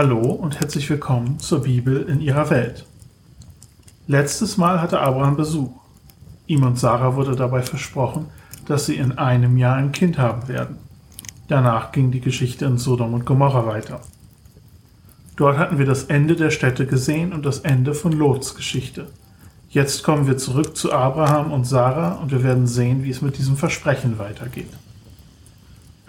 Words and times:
Hallo 0.00 0.30
und 0.30 0.60
herzlich 0.60 0.88
willkommen 0.90 1.40
zur 1.40 1.64
Bibel 1.64 2.02
in 2.02 2.20
ihrer 2.20 2.50
Welt. 2.50 2.86
Letztes 4.06 4.56
Mal 4.56 4.80
hatte 4.80 5.00
Abraham 5.00 5.36
Besuch. 5.36 5.72
Ihm 6.46 6.62
und 6.62 6.78
Sarah 6.78 7.16
wurde 7.16 7.34
dabei 7.34 7.62
versprochen, 7.62 8.26
dass 8.66 8.86
sie 8.86 8.94
in 8.94 9.18
einem 9.18 9.56
Jahr 9.56 9.74
ein 9.74 9.90
Kind 9.90 10.16
haben 10.16 10.46
werden. 10.46 10.76
Danach 11.48 11.90
ging 11.90 12.12
die 12.12 12.20
Geschichte 12.20 12.64
in 12.64 12.78
Sodom 12.78 13.12
und 13.12 13.26
Gomorra 13.26 13.66
weiter. 13.66 14.00
Dort 15.34 15.58
hatten 15.58 15.78
wir 15.78 15.86
das 15.86 16.04
Ende 16.04 16.36
der 16.36 16.52
Städte 16.52 16.86
gesehen 16.86 17.32
und 17.32 17.44
das 17.44 17.58
Ende 17.58 17.92
von 17.92 18.12
Lots 18.12 18.54
Geschichte. 18.54 19.08
Jetzt 19.68 20.04
kommen 20.04 20.28
wir 20.28 20.38
zurück 20.38 20.76
zu 20.76 20.92
Abraham 20.92 21.50
und 21.50 21.64
Sarah 21.64 22.12
und 22.22 22.30
wir 22.30 22.44
werden 22.44 22.68
sehen, 22.68 23.02
wie 23.02 23.10
es 23.10 23.20
mit 23.20 23.36
diesem 23.36 23.56
Versprechen 23.56 24.20
weitergeht. 24.20 24.70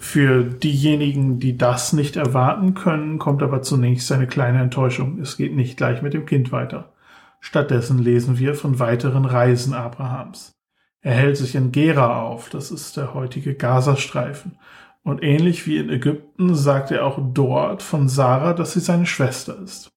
Für 0.02 0.46
diejenigen, 0.46 1.40
die 1.40 1.58
das 1.58 1.92
nicht 1.92 2.16
erwarten 2.16 2.74
können, 2.74 3.20
kommt 3.20 3.44
aber 3.44 3.62
zunächst 3.62 4.10
eine 4.14 4.28
kleine 4.28 4.62
Enttäuschung. 4.62 5.20
Es 5.20 5.36
geht 5.36 5.54
nicht 5.54 5.76
gleich 5.76 6.02
mit 6.02 6.14
dem 6.14 6.26
Kind 6.26 6.54
weiter. 6.54 6.94
Stattdessen 7.42 8.00
lesen 8.00 8.40
wir 8.40 8.56
von 8.56 8.80
weiteren 8.80 9.26
Reisen 9.26 9.74
Abrahams. 9.74 10.58
Er 11.02 11.14
hält 11.14 11.36
sich 11.36 11.54
in 11.54 11.74
Gera 11.74 12.22
auf, 12.22 12.50
das 12.50 12.72
ist 12.72 12.96
der 12.96 13.14
heutige 13.14 13.56
Gazastreifen. 13.56 14.58
Und 15.04 15.22
ähnlich 15.22 15.68
wie 15.68 15.78
in 15.78 15.90
Ägypten 15.90 16.56
sagt 16.56 16.92
er 16.92 17.06
auch 17.06 17.20
dort 17.34 17.84
von 17.84 18.08
Sarah, 18.08 18.54
dass 18.54 18.74
sie 18.74 18.82
seine 18.82 19.06
Schwester 19.06 19.60
ist. 19.62 19.90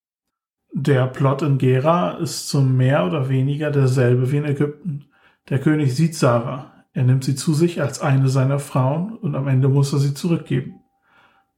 Der 0.73 1.06
Plot 1.06 1.42
in 1.42 1.59
Gera 1.59 2.12
ist 2.19 2.48
zum 2.48 2.77
mehr 2.77 3.06
oder 3.06 3.28
weniger 3.28 3.70
derselbe 3.70 4.33
wie 4.33 4.39
in 4.39 4.47
Ägypten. 4.47 5.05
Der 5.48 5.61
König 5.61 5.94
sieht 5.94 6.16
Sarah, 6.16 6.72
er 6.93 7.05
nimmt 7.05 7.25
sie 7.25 7.35
zu 7.35 7.55
sich 7.55 7.81
als 7.81 8.01
eine 8.01 8.29
seiner 8.29 8.59
Frauen 8.59 9.17
und 9.17 9.35
am 9.35 9.48
Ende 9.48 9.69
muss 9.69 9.93
er 9.93 9.98
sie 9.98 10.15
zurückgeben. 10.15 10.81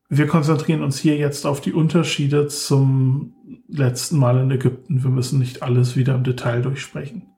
Wir 0.08 0.26
konzentrieren 0.26 0.82
uns 0.82 0.98
hier 0.98 1.16
jetzt 1.16 1.46
auf 1.46 1.60
die 1.60 1.72
Unterschiede 1.72 2.46
zum 2.46 3.34
letzten 3.66 4.18
Mal 4.18 4.38
in 4.38 4.50
Ägypten. 4.50 5.02
Wir 5.02 5.10
müssen 5.10 5.38
nicht 5.38 5.62
alles 5.62 5.96
wieder 5.96 6.14
im 6.14 6.24
Detail 6.24 6.62
durchsprechen. 6.62 7.30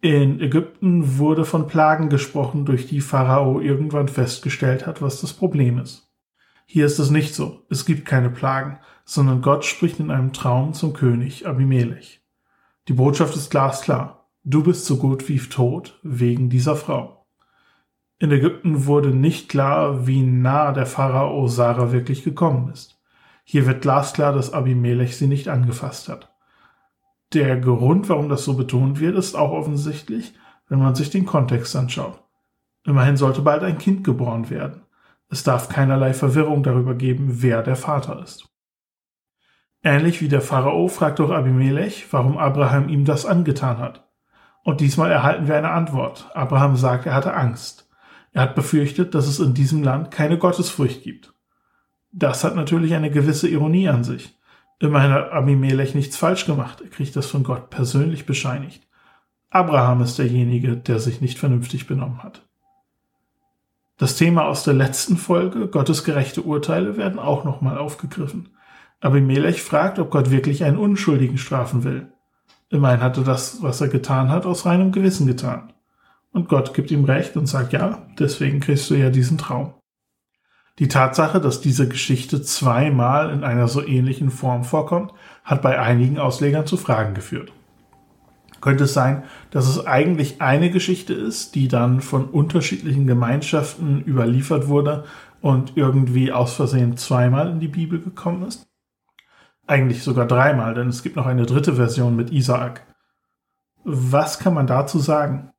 In 0.00 0.40
Ägypten 0.40 1.18
wurde 1.18 1.44
von 1.44 1.66
Plagen 1.66 2.08
gesprochen, 2.08 2.64
durch 2.64 2.86
die 2.86 3.00
Pharao 3.00 3.60
irgendwann 3.60 4.08
festgestellt 4.08 4.86
hat, 4.86 5.02
was 5.02 5.20
das 5.20 5.32
Problem 5.32 5.78
ist. 5.78 6.08
Hier 6.66 6.86
ist 6.86 6.98
es 6.98 7.10
nicht 7.10 7.34
so. 7.34 7.62
Es 7.68 7.84
gibt 7.84 8.06
keine 8.06 8.30
Plagen, 8.30 8.78
sondern 9.04 9.42
Gott 9.42 9.64
spricht 9.64 10.00
in 10.00 10.10
einem 10.10 10.32
Traum 10.32 10.72
zum 10.72 10.92
König 10.92 11.46
Abimelech. 11.46 12.22
Die 12.88 12.94
Botschaft 12.94 13.36
ist 13.36 13.50
glasklar. 13.50 14.21
Du 14.44 14.64
bist 14.64 14.86
so 14.86 14.96
gut 14.96 15.28
wie 15.28 15.38
tot 15.38 16.00
wegen 16.02 16.50
dieser 16.50 16.74
Frau. 16.74 17.26
In 18.18 18.32
Ägypten 18.32 18.86
wurde 18.86 19.10
nicht 19.10 19.48
klar, 19.48 20.08
wie 20.08 20.22
nah 20.22 20.72
der 20.72 20.86
Pharao 20.86 21.46
Sarah 21.46 21.92
wirklich 21.92 22.24
gekommen 22.24 22.72
ist. 22.72 23.00
Hier 23.44 23.66
wird 23.66 23.82
glasklar, 23.82 24.32
dass 24.32 24.52
Abimelech 24.52 25.16
sie 25.16 25.28
nicht 25.28 25.46
angefasst 25.46 26.08
hat. 26.08 26.34
Der 27.32 27.56
Grund, 27.60 28.08
warum 28.08 28.28
das 28.28 28.44
so 28.44 28.54
betont 28.54 28.98
wird, 28.98 29.16
ist 29.16 29.36
auch 29.36 29.52
offensichtlich, 29.52 30.34
wenn 30.68 30.80
man 30.80 30.96
sich 30.96 31.10
den 31.10 31.24
Kontext 31.24 31.76
anschaut. 31.76 32.20
Immerhin 32.84 33.16
sollte 33.16 33.42
bald 33.42 33.62
ein 33.62 33.78
Kind 33.78 34.02
geboren 34.02 34.50
werden. 34.50 34.82
Es 35.28 35.44
darf 35.44 35.68
keinerlei 35.68 36.14
Verwirrung 36.14 36.64
darüber 36.64 36.94
geben, 36.96 37.42
wer 37.42 37.62
der 37.62 37.76
Vater 37.76 38.20
ist. 38.20 38.48
Ähnlich 39.84 40.20
wie 40.20 40.28
der 40.28 40.40
Pharao 40.40 40.88
fragt 40.88 41.20
auch 41.20 41.30
Abimelech, 41.30 42.12
warum 42.12 42.38
Abraham 42.38 42.88
ihm 42.88 43.04
das 43.04 43.24
angetan 43.24 43.78
hat. 43.78 44.11
Und 44.62 44.80
diesmal 44.80 45.10
erhalten 45.10 45.48
wir 45.48 45.56
eine 45.56 45.70
Antwort. 45.70 46.30
Abraham 46.34 46.76
sagt, 46.76 47.06
er 47.06 47.14
hatte 47.14 47.34
Angst. 47.34 47.88
Er 48.32 48.42
hat 48.42 48.54
befürchtet, 48.54 49.14
dass 49.14 49.26
es 49.26 49.40
in 49.40 49.54
diesem 49.54 49.82
Land 49.82 50.10
keine 50.10 50.38
Gottesfurcht 50.38 51.02
gibt. 51.02 51.34
Das 52.12 52.44
hat 52.44 52.54
natürlich 52.54 52.94
eine 52.94 53.10
gewisse 53.10 53.48
Ironie 53.48 53.88
an 53.88 54.04
sich. 54.04 54.38
Immerhin 54.78 55.12
hat 55.12 55.32
Abimelech 55.32 55.94
nichts 55.94 56.16
falsch 56.16 56.46
gemacht. 56.46 56.80
Er 56.80 56.88
kriegt 56.88 57.14
das 57.16 57.26
von 57.26 57.42
Gott 57.42 57.70
persönlich 57.70 58.26
bescheinigt. 58.26 58.86
Abraham 59.50 60.02
ist 60.02 60.18
derjenige, 60.18 60.76
der 60.76 60.98
sich 60.98 61.20
nicht 61.20 61.38
vernünftig 61.38 61.86
benommen 61.86 62.22
hat. 62.22 62.42
Das 63.98 64.16
Thema 64.16 64.46
aus 64.46 64.64
der 64.64 64.74
letzten 64.74 65.16
Folge, 65.16 65.68
Gottes 65.68 66.04
gerechte 66.04 66.42
Urteile, 66.42 66.96
werden 66.96 67.18
auch 67.18 67.44
nochmal 67.44 67.78
aufgegriffen. 67.78 68.56
Abimelech 69.00 69.62
fragt, 69.62 69.98
ob 69.98 70.10
Gott 70.10 70.30
wirklich 70.30 70.64
einen 70.64 70.78
Unschuldigen 70.78 71.38
strafen 71.38 71.84
will. 71.84 72.11
Immerhin 72.72 73.02
hatte 73.02 73.22
das, 73.22 73.62
was 73.62 73.82
er 73.82 73.88
getan 73.88 74.30
hat, 74.30 74.46
aus 74.46 74.64
reinem 74.64 74.92
Gewissen 74.92 75.26
getan. 75.26 75.74
Und 76.32 76.48
Gott 76.48 76.72
gibt 76.72 76.90
ihm 76.90 77.04
recht 77.04 77.36
und 77.36 77.46
sagt, 77.46 77.74
ja, 77.74 78.06
deswegen 78.18 78.60
kriegst 78.60 78.88
du 78.88 78.94
ja 78.94 79.10
diesen 79.10 79.36
Traum. 79.36 79.74
Die 80.78 80.88
Tatsache, 80.88 81.38
dass 81.38 81.60
diese 81.60 81.86
Geschichte 81.86 82.40
zweimal 82.40 83.30
in 83.30 83.44
einer 83.44 83.68
so 83.68 83.86
ähnlichen 83.86 84.30
Form 84.30 84.64
vorkommt, 84.64 85.12
hat 85.44 85.60
bei 85.60 85.78
einigen 85.78 86.18
Auslegern 86.18 86.66
zu 86.66 86.78
Fragen 86.78 87.12
geführt. 87.12 87.52
Könnte 88.62 88.84
es 88.84 88.94
sein, 88.94 89.24
dass 89.50 89.68
es 89.68 89.86
eigentlich 89.86 90.40
eine 90.40 90.70
Geschichte 90.70 91.12
ist, 91.12 91.54
die 91.54 91.68
dann 91.68 92.00
von 92.00 92.24
unterschiedlichen 92.24 93.06
Gemeinschaften 93.06 94.02
überliefert 94.06 94.68
wurde 94.68 95.04
und 95.42 95.76
irgendwie 95.76 96.32
aus 96.32 96.54
Versehen 96.54 96.96
zweimal 96.96 97.50
in 97.50 97.60
die 97.60 97.68
Bibel 97.68 98.00
gekommen 98.00 98.46
ist? 98.46 98.66
Eigentlich 99.66 100.02
sogar 100.02 100.26
dreimal, 100.26 100.74
denn 100.74 100.88
es 100.88 101.02
gibt 101.02 101.16
noch 101.16 101.26
eine 101.26 101.46
dritte 101.46 101.74
Version 101.76 102.16
mit 102.16 102.30
Isaak. 102.30 102.86
Was 103.84 104.38
kann 104.38 104.54
man 104.54 104.66
dazu 104.66 104.98
sagen? 104.98 105.52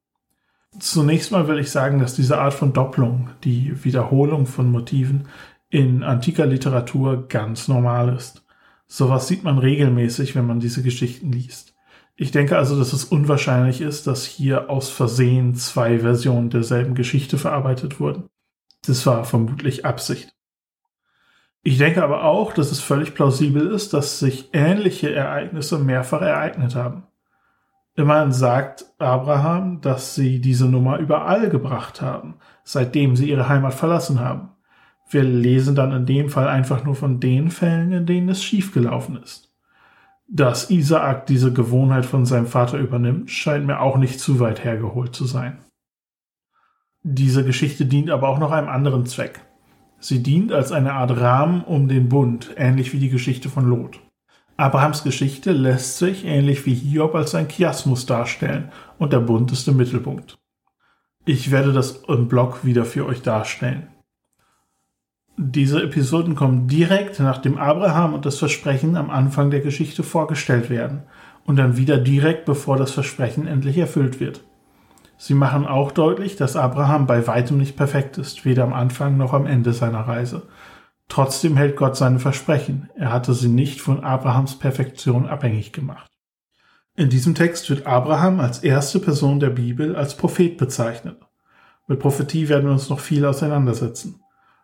Zunächst 0.79 1.31
mal 1.31 1.47
will 1.47 1.59
ich 1.59 1.71
sagen, 1.71 1.99
dass 1.99 2.15
diese 2.15 2.39
Art 2.39 2.53
von 2.53 2.73
Doppelung, 2.73 3.29
die 3.43 3.83
Wiederholung 3.83 4.45
von 4.45 4.71
Motiven, 4.71 5.27
in 5.69 6.03
antiker 6.03 6.45
Literatur 6.45 7.27
ganz 7.27 7.67
normal 7.67 8.15
ist. 8.15 8.43
Sowas 8.87 9.27
sieht 9.27 9.43
man 9.43 9.57
regelmäßig, 9.57 10.35
wenn 10.35 10.45
man 10.45 10.59
diese 10.59 10.83
Geschichten 10.83 11.31
liest. 11.31 11.73
Ich 12.15 12.31
denke 12.31 12.57
also, 12.57 12.77
dass 12.77 12.93
es 12.93 13.05
unwahrscheinlich 13.05 13.81
ist, 13.81 14.05
dass 14.05 14.25
hier 14.25 14.69
aus 14.69 14.89
Versehen 14.89 15.55
zwei 15.55 15.99
Versionen 15.99 16.49
derselben 16.49 16.93
Geschichte 16.93 17.37
verarbeitet 17.37 17.99
wurden. 17.99 18.29
Das 18.85 19.05
war 19.05 19.25
vermutlich 19.25 19.85
Absicht. 19.85 20.32
Ich 21.65 21.77
denke 21.77 22.03
aber 22.03 22.25
auch, 22.25 22.53
dass 22.53 22.71
es 22.71 22.81
völlig 22.81 23.15
plausibel 23.15 23.71
ist, 23.71 23.93
dass 23.93 24.19
sich 24.19 24.49
ähnliche 24.51 25.13
Ereignisse 25.13 25.79
mehrfach 25.79 26.21
ereignet 26.21 26.75
haben. 26.75 27.03
Immerhin 27.95 28.33
sagt 28.33 28.85
Abraham, 28.97 29.79
dass 29.79 30.13
sie 30.13 30.41
diese 30.41 30.67
Nummer 30.67 30.97
überall 30.97 31.49
gebracht 31.49 32.01
haben, 32.01 32.35
seitdem 32.65 33.15
sie 33.15 33.29
ihre 33.29 33.47
Heimat 33.47 33.73
verlassen 33.73 34.19
haben. 34.19 34.49
Wir 35.09 35.23
lesen 35.23 35.75
dann 35.75 35.91
in 35.93 36.05
dem 36.05 36.29
Fall 36.29 36.47
einfach 36.47 36.83
nur 36.83 36.95
von 36.95 37.19
den 37.21 37.49
Fällen, 37.49 37.93
in 37.93 38.05
denen 38.05 38.29
es 38.29 38.43
schiefgelaufen 38.43 39.21
ist. 39.21 39.53
Dass 40.27 40.69
Isaak 40.69 41.27
diese 41.27 41.53
Gewohnheit 41.53 42.05
von 42.05 42.25
seinem 42.25 42.47
Vater 42.47 42.77
übernimmt, 42.77 43.29
scheint 43.29 43.67
mir 43.67 43.79
auch 43.79 43.97
nicht 43.97 44.19
zu 44.19 44.39
weit 44.39 44.63
hergeholt 44.63 45.15
zu 45.15 45.25
sein. 45.25 45.59
Diese 47.03 47.45
Geschichte 47.45 47.85
dient 47.85 48.09
aber 48.09 48.27
auch 48.27 48.39
noch 48.39 48.51
einem 48.51 48.69
anderen 48.69 49.05
Zweck. 49.05 49.41
Sie 50.03 50.21
dient 50.21 50.51
als 50.51 50.73
eine 50.73 50.91
Art 50.91 51.17
Rahmen 51.17 51.63
um 51.63 51.87
den 51.87 52.09
Bund, 52.09 52.51
ähnlich 52.57 52.91
wie 52.91 52.99
die 52.99 53.09
Geschichte 53.09 53.47
von 53.47 53.65
Lot. 53.65 54.01
Abrahams 54.57 55.05
Geschichte 55.05 55.53
lässt 55.53 55.97
sich, 55.97 56.25
ähnlich 56.25 56.65
wie 56.65 56.73
Hiob, 56.73 57.15
als 57.15 57.33
ein 57.35 57.47
Chiasmus 57.47 58.05
darstellen 58.05 58.69
und 58.97 59.13
der 59.13 59.21
Bund 59.21 59.53
ist 59.53 59.65
im 59.69 59.77
Mittelpunkt. 59.77 60.37
Ich 61.23 61.51
werde 61.51 61.71
das 61.71 62.03
im 62.09 62.27
Blog 62.27 62.65
wieder 62.65 62.83
für 62.83 63.05
euch 63.05 63.21
darstellen. 63.21 63.87
Diese 65.37 65.81
Episoden 65.81 66.35
kommen 66.35 66.67
direkt 66.67 67.21
nachdem 67.21 67.57
Abraham 67.57 68.13
und 68.13 68.25
das 68.25 68.39
Versprechen 68.39 68.97
am 68.97 69.09
Anfang 69.09 69.51
der 69.51 69.61
Geschichte 69.61 70.03
vorgestellt 70.03 70.69
werden 70.69 71.03
und 71.45 71.55
dann 71.55 71.77
wieder 71.77 71.97
direkt 71.97 72.43
bevor 72.43 72.75
das 72.75 72.91
Versprechen 72.91 73.47
endlich 73.47 73.77
erfüllt 73.77 74.19
wird. 74.19 74.43
Sie 75.25 75.35
machen 75.35 75.65
auch 75.65 75.93
deutlich, 75.93 76.35
dass 76.35 76.57
Abraham 76.57 77.07
bei 77.07 77.25
weitem 77.27 77.57
nicht 77.57 77.77
perfekt 77.77 78.17
ist, 78.17 78.43
weder 78.43 78.65
am 78.65 78.73
Anfang 78.73 79.15
noch 79.15 79.31
am 79.31 79.45
Ende 79.45 79.71
seiner 79.71 80.01
Reise. 80.01 80.49
Trotzdem 81.07 81.55
hält 81.55 81.77
Gott 81.77 81.95
seine 81.95 82.19
Versprechen. 82.19 82.89
Er 82.97 83.13
hatte 83.13 83.33
sie 83.33 83.47
nicht 83.47 83.79
von 83.79 84.03
Abrahams 84.03 84.59
Perfektion 84.59 85.25
abhängig 85.25 85.71
gemacht. 85.71 86.11
In 86.97 87.09
diesem 87.09 87.35
Text 87.35 87.69
wird 87.69 87.87
Abraham 87.87 88.41
als 88.41 88.63
erste 88.63 88.99
Person 88.99 89.39
der 89.39 89.51
Bibel 89.51 89.95
als 89.95 90.17
Prophet 90.17 90.57
bezeichnet. 90.57 91.21
Mit 91.87 91.99
Prophetie 91.99 92.49
werden 92.49 92.65
wir 92.65 92.73
uns 92.73 92.89
noch 92.89 92.99
viel 92.99 93.23
auseinandersetzen. 93.23 94.19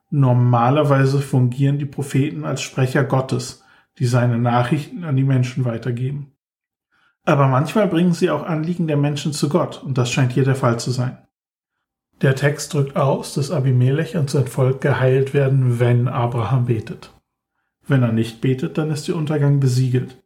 Normalerweise 0.09 1.21
fungieren 1.21 1.79
die 1.79 1.85
Propheten 1.85 2.43
als 2.43 2.61
Sprecher 2.61 3.05
Gottes, 3.05 3.63
die 3.97 4.07
seine 4.07 4.37
Nachrichten 4.37 5.05
an 5.05 5.15
die 5.15 5.23
Menschen 5.23 5.63
weitergeben. 5.63 6.33
Aber 7.25 7.47
manchmal 7.47 7.87
bringen 7.87 8.13
sie 8.13 8.29
auch 8.29 8.43
Anliegen 8.43 8.87
der 8.87 8.97
Menschen 8.97 9.33
zu 9.33 9.49
Gott, 9.49 9.83
und 9.83 9.97
das 9.97 10.11
scheint 10.11 10.31
hier 10.31 10.45
der 10.45 10.55
Fall 10.55 10.79
zu 10.79 10.91
sein. 10.91 11.17
Der 12.21 12.35
Text 12.35 12.73
drückt 12.73 12.95
aus, 12.97 13.33
dass 13.33 13.51
Abimelech 13.51 14.17
und 14.17 14.29
sein 14.29 14.47
Volk 14.47 14.81
geheilt 14.81 15.33
werden, 15.33 15.79
wenn 15.79 16.07
Abraham 16.07 16.65
betet. 16.65 17.13
Wenn 17.87 18.03
er 18.03 18.11
nicht 18.11 18.41
betet, 18.41 18.77
dann 18.77 18.91
ist 18.91 19.07
der 19.07 19.15
Untergang 19.15 19.59
besiegelt. 19.59 20.21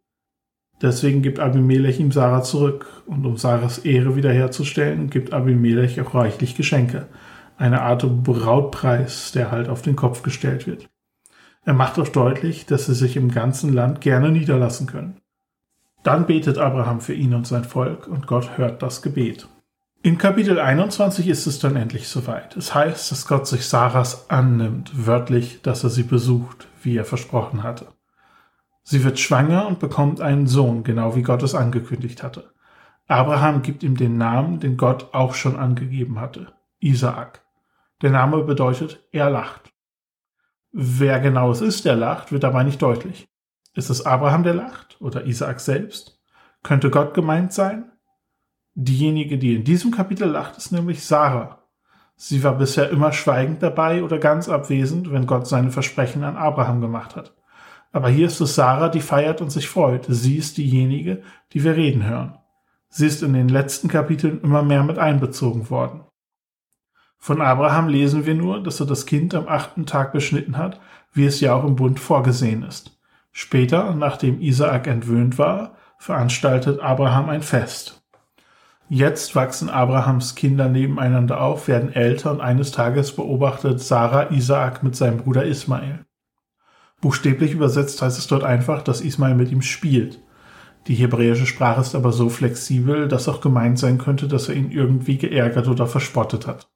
Deswegen 0.81 1.21
gibt 1.21 1.39
Abimelech 1.39 1.99
ihm 1.99 2.11
Sarah 2.11 2.43
zurück, 2.43 3.03
und 3.05 3.25
um 3.25 3.37
Sarahs 3.37 3.79
Ehre 3.79 4.15
wiederherzustellen, 4.15 5.09
gibt 5.09 5.33
Abimelech 5.33 6.01
auch 6.01 6.15
reichlich 6.15 6.55
Geschenke, 6.55 7.07
eine 7.57 7.83
Art 7.83 8.05
Brautpreis, 8.23 9.31
der 9.31 9.51
halt 9.51 9.69
auf 9.69 9.81
den 9.81 9.95
Kopf 9.95 10.23
gestellt 10.23 10.67
wird. 10.67 10.89
Er 11.63 11.73
macht 11.73 11.99
auch 11.99 12.09
deutlich, 12.09 12.65
dass 12.65 12.87
sie 12.87 12.95
sich 12.95 13.15
im 13.15 13.31
ganzen 13.31 13.71
Land 13.71 14.01
gerne 14.01 14.31
niederlassen 14.31 14.87
können. 14.87 15.21
Dann 16.03 16.25
betet 16.25 16.57
Abraham 16.57 16.99
für 16.99 17.13
ihn 17.13 17.33
und 17.33 17.47
sein 17.47 17.63
Volk 17.63 18.07
und 18.07 18.27
Gott 18.27 18.57
hört 18.57 18.83
das 18.83 19.01
Gebet. 19.01 19.47
In 20.01 20.17
Kapitel 20.17 20.59
21 20.59 21.29
ist 21.29 21.47
es 21.47 21.59
dann 21.59 21.77
endlich 21.77 22.09
soweit. 22.09 22.57
Es 22.57 22.75
heißt, 22.75 23.09
dass 23.09 23.25
Gott 23.25 23.47
sich 23.47 23.65
Sarahs 23.65 24.29
annimmt, 24.29 24.91
wörtlich, 24.93 25.61
dass 25.61 25.85
er 25.85 25.89
sie 25.89 26.03
besucht, 26.03 26.67
wie 26.81 26.97
er 26.97 27.05
versprochen 27.05 27.63
hatte. 27.63 27.87
Sie 28.83 29.05
wird 29.05 29.17
schwanger 29.17 29.65
und 29.65 29.79
bekommt 29.79 30.19
einen 30.19 30.45
Sohn, 30.45 30.83
genau 30.83 31.15
wie 31.15 31.21
Gott 31.21 31.41
es 31.41 31.55
angekündigt 31.55 32.21
hatte. 32.21 32.51
Abraham 33.07 33.61
gibt 33.61 33.81
ihm 33.81 33.95
den 33.95 34.17
Namen, 34.17 34.59
den 34.59 34.75
Gott 34.75 35.13
auch 35.13 35.35
schon 35.35 35.55
angegeben 35.55 36.19
hatte, 36.19 36.47
Isaak. 36.81 37.41
Der 38.01 38.09
Name 38.09 38.43
bedeutet, 38.43 39.01
er 39.13 39.29
lacht. 39.29 39.71
Wer 40.73 41.21
genau 41.21 41.51
es 41.51 41.61
ist, 41.61 41.85
der 41.85 41.95
lacht, 41.95 42.33
wird 42.33 42.43
dabei 42.43 42.63
nicht 42.63 42.81
deutlich. 42.81 43.29
Ist 43.75 43.89
es 43.89 44.05
Abraham, 44.05 44.43
der 44.43 44.53
lacht 44.53 44.97
oder 45.01 45.25
Isaak 45.25 45.59
selbst? 45.59 46.19
Könnte 46.61 46.89
Gott 46.89 47.13
gemeint 47.13 47.53
sein? 47.53 47.91
Diejenige, 48.75 49.37
die 49.37 49.55
in 49.55 49.63
diesem 49.63 49.91
Kapitel 49.91 50.29
lacht, 50.29 50.57
ist 50.57 50.71
nämlich 50.71 51.03
Sarah. 51.03 51.59
Sie 52.15 52.43
war 52.43 52.57
bisher 52.57 52.89
immer 52.89 53.11
schweigend 53.11 53.63
dabei 53.63 54.03
oder 54.03 54.19
ganz 54.19 54.47
abwesend, 54.47 55.11
wenn 55.11 55.25
Gott 55.25 55.47
seine 55.47 55.71
Versprechen 55.71 56.23
an 56.23 56.37
Abraham 56.37 56.81
gemacht 56.81 57.15
hat. 57.15 57.33
Aber 57.91 58.09
hier 58.09 58.27
ist 58.27 58.41
es 58.41 58.55
Sarah, 58.55 58.89
die 58.89 59.01
feiert 59.01 59.41
und 59.41 59.51
sich 59.51 59.67
freut. 59.67 60.05
Sie 60.07 60.37
ist 60.37 60.57
diejenige, 60.57 61.21
die 61.51 61.63
wir 61.63 61.75
reden 61.75 62.05
hören. 62.05 62.37
Sie 62.89 63.07
ist 63.07 63.23
in 63.23 63.33
den 63.33 63.49
letzten 63.49 63.87
Kapiteln 63.87 64.41
immer 64.41 64.61
mehr 64.61 64.83
mit 64.83 64.99
einbezogen 64.99 65.69
worden. 65.69 66.03
Von 67.17 67.41
Abraham 67.41 67.87
lesen 67.87 68.25
wir 68.25 68.35
nur, 68.35 68.61
dass 68.61 68.79
er 68.79 68.85
das 68.85 69.05
Kind 69.05 69.33
am 69.33 69.47
achten 69.47 69.85
Tag 69.85 70.11
beschnitten 70.11 70.57
hat, 70.57 70.79
wie 71.13 71.25
es 71.25 71.39
ja 71.39 71.55
auch 71.55 71.63
im 71.63 71.75
Bund 71.75 71.99
vorgesehen 71.99 72.63
ist. 72.63 72.99
Später, 73.33 73.95
nachdem 73.95 74.39
Isaak 74.39 74.85
entwöhnt 74.85 75.39
war, 75.39 75.75
veranstaltet 75.97 76.79
Abraham 76.79 77.29
ein 77.29 77.41
Fest. 77.41 78.03
Jetzt 78.89 79.35
wachsen 79.35 79.69
Abrahams 79.69 80.35
Kinder 80.35 80.69
nebeneinander 80.69 81.41
auf, 81.41 81.67
werden 81.67 81.91
älter 81.91 82.29
und 82.31 82.41
eines 82.41 82.71
Tages 82.71 83.15
beobachtet 83.15 83.81
Sarah 83.81 84.29
Isaak 84.29 84.83
mit 84.83 84.95
seinem 84.95 85.17
Bruder 85.17 85.45
Ismael. 85.45 86.05
Buchstäblich 87.01 87.53
übersetzt 87.53 88.01
heißt 88.03 88.19
es 88.19 88.27
dort 88.27 88.43
einfach, 88.43 88.83
dass 88.83 89.01
Ismael 89.01 89.33
mit 89.33 89.51
ihm 89.51 89.63
spielt. 89.63 90.21
Die 90.87 90.95
hebräische 90.95 91.47
Sprache 91.47 91.81
ist 91.81 91.95
aber 91.95 92.11
so 92.11 92.29
flexibel, 92.29 93.07
dass 93.07 93.27
auch 93.27 93.41
gemeint 93.41 93.79
sein 93.79 93.97
könnte, 93.97 94.27
dass 94.27 94.47
er 94.47 94.55
ihn 94.55 94.69
irgendwie 94.69 95.17
geärgert 95.17 95.67
oder 95.67 95.87
verspottet 95.87 96.45
hat. 96.45 96.69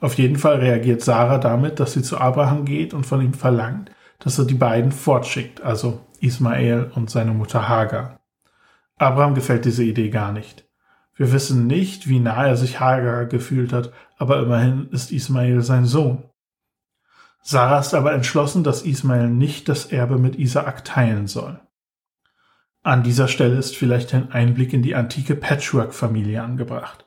Auf 0.00 0.14
jeden 0.14 0.36
Fall 0.36 0.56
reagiert 0.56 1.02
Sarah 1.02 1.38
damit, 1.38 1.78
dass 1.78 1.92
sie 1.92 2.02
zu 2.02 2.18
Abraham 2.18 2.64
geht 2.64 2.92
und 2.92 3.06
von 3.06 3.20
ihm 3.20 3.34
verlangt, 3.34 3.90
dass 4.18 4.38
er 4.38 4.44
die 4.44 4.54
beiden 4.54 4.92
fortschickt, 4.92 5.60
also 5.60 6.00
Ismael 6.20 6.90
und 6.94 7.10
seine 7.10 7.32
Mutter 7.32 7.68
Hagar. 7.68 8.20
Abraham 8.96 9.34
gefällt 9.34 9.64
diese 9.64 9.84
Idee 9.84 10.10
gar 10.10 10.32
nicht. 10.32 10.66
Wir 11.14 11.32
wissen 11.32 11.66
nicht, 11.66 12.08
wie 12.08 12.20
nah 12.20 12.46
er 12.46 12.56
sich 12.56 12.80
Hagar 12.80 13.26
gefühlt 13.26 13.72
hat, 13.72 13.92
aber 14.18 14.38
immerhin 14.40 14.88
ist 14.90 15.12
Ismael 15.12 15.62
sein 15.62 15.86
Sohn. 15.86 16.24
Sarah 17.42 17.78
ist 17.78 17.94
aber 17.94 18.12
entschlossen, 18.12 18.64
dass 18.64 18.82
Ismael 18.82 19.28
nicht 19.28 19.68
das 19.68 19.86
Erbe 19.86 20.18
mit 20.18 20.36
Isaak 20.36 20.84
teilen 20.84 21.26
soll. 21.26 21.60
An 22.82 23.02
dieser 23.02 23.28
Stelle 23.28 23.56
ist 23.56 23.76
vielleicht 23.76 24.14
ein 24.14 24.30
Einblick 24.30 24.72
in 24.72 24.82
die 24.82 24.94
antike 24.94 25.36
Patchwork-Familie 25.36 26.42
angebracht. 26.42 27.06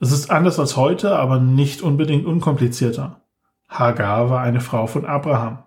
Es 0.00 0.12
ist 0.12 0.30
anders 0.30 0.58
als 0.58 0.76
heute, 0.76 1.16
aber 1.16 1.38
nicht 1.38 1.82
unbedingt 1.82 2.26
unkomplizierter. 2.26 3.22
Hagar 3.68 4.30
war 4.30 4.42
eine 4.42 4.60
Frau 4.60 4.86
von 4.86 5.04
Abraham. 5.04 5.64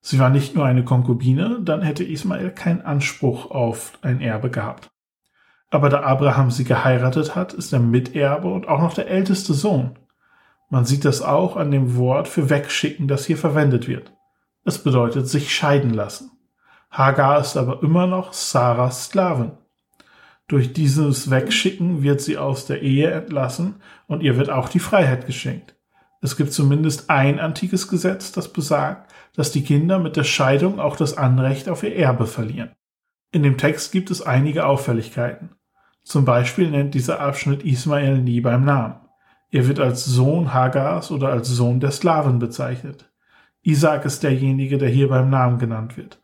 Sie 0.00 0.18
war 0.18 0.30
nicht 0.30 0.54
nur 0.54 0.64
eine 0.64 0.84
Konkubine, 0.84 1.60
dann 1.62 1.82
hätte 1.82 2.04
Ismael 2.04 2.50
keinen 2.50 2.82
Anspruch 2.82 3.50
auf 3.50 3.98
ein 4.02 4.20
Erbe 4.20 4.50
gehabt. 4.50 4.90
Aber 5.70 5.88
da 5.88 6.02
Abraham 6.02 6.50
sie 6.50 6.64
geheiratet 6.64 7.36
hat, 7.36 7.52
ist 7.52 7.72
er 7.72 7.80
Miterbe 7.80 8.48
und 8.48 8.66
auch 8.66 8.80
noch 8.80 8.94
der 8.94 9.08
älteste 9.08 9.54
Sohn. 9.54 9.98
Man 10.68 10.84
sieht 10.84 11.04
das 11.04 11.22
auch 11.22 11.56
an 11.56 11.70
dem 11.70 11.96
Wort 11.96 12.28
für 12.28 12.48
wegschicken, 12.48 13.08
das 13.08 13.26
hier 13.26 13.36
verwendet 13.36 13.88
wird. 13.88 14.12
Es 14.64 14.82
bedeutet 14.82 15.28
sich 15.28 15.54
scheiden 15.54 15.92
lassen. 15.94 16.30
Hagar 16.90 17.40
ist 17.40 17.56
aber 17.56 17.82
immer 17.82 18.06
noch 18.06 18.32
Sarahs 18.32 19.06
Sklavin. 19.06 19.52
Durch 20.48 20.72
dieses 20.72 21.30
Wegschicken 21.30 22.02
wird 22.02 22.20
sie 22.20 22.36
aus 22.36 22.66
der 22.66 22.82
Ehe 22.82 23.10
entlassen 23.10 23.76
und 24.08 24.22
ihr 24.22 24.36
wird 24.36 24.50
auch 24.50 24.68
die 24.68 24.80
Freiheit 24.80 25.26
geschenkt. 25.26 25.76
Es 26.20 26.36
gibt 26.36 26.52
zumindest 26.52 27.08
ein 27.08 27.38
antikes 27.38 27.88
Gesetz, 27.88 28.32
das 28.32 28.52
besagt, 28.52 29.09
dass 29.34 29.52
die 29.52 29.62
Kinder 29.62 29.98
mit 29.98 30.16
der 30.16 30.24
Scheidung 30.24 30.80
auch 30.80 30.96
das 30.96 31.16
Anrecht 31.16 31.68
auf 31.68 31.82
ihr 31.82 31.96
Erbe 31.96 32.26
verlieren. 32.26 32.70
In 33.32 33.42
dem 33.42 33.58
Text 33.58 33.92
gibt 33.92 34.10
es 34.10 34.22
einige 34.22 34.66
Auffälligkeiten. 34.66 35.50
Zum 36.02 36.24
Beispiel 36.24 36.70
nennt 36.70 36.94
dieser 36.94 37.20
Abschnitt 37.20 37.62
Ismael 37.62 38.18
nie 38.18 38.40
beim 38.40 38.64
Namen. 38.64 38.96
Er 39.50 39.68
wird 39.68 39.80
als 39.80 40.04
Sohn 40.04 40.54
Hagars 40.54 41.10
oder 41.10 41.28
als 41.28 41.48
Sohn 41.48 41.80
der 41.80 41.90
Sklaven 41.90 42.38
bezeichnet. 42.38 43.10
Isaac 43.62 44.04
ist 44.04 44.22
derjenige, 44.22 44.78
der 44.78 44.88
hier 44.88 45.08
beim 45.08 45.28
Namen 45.28 45.58
genannt 45.58 45.96
wird. 45.96 46.20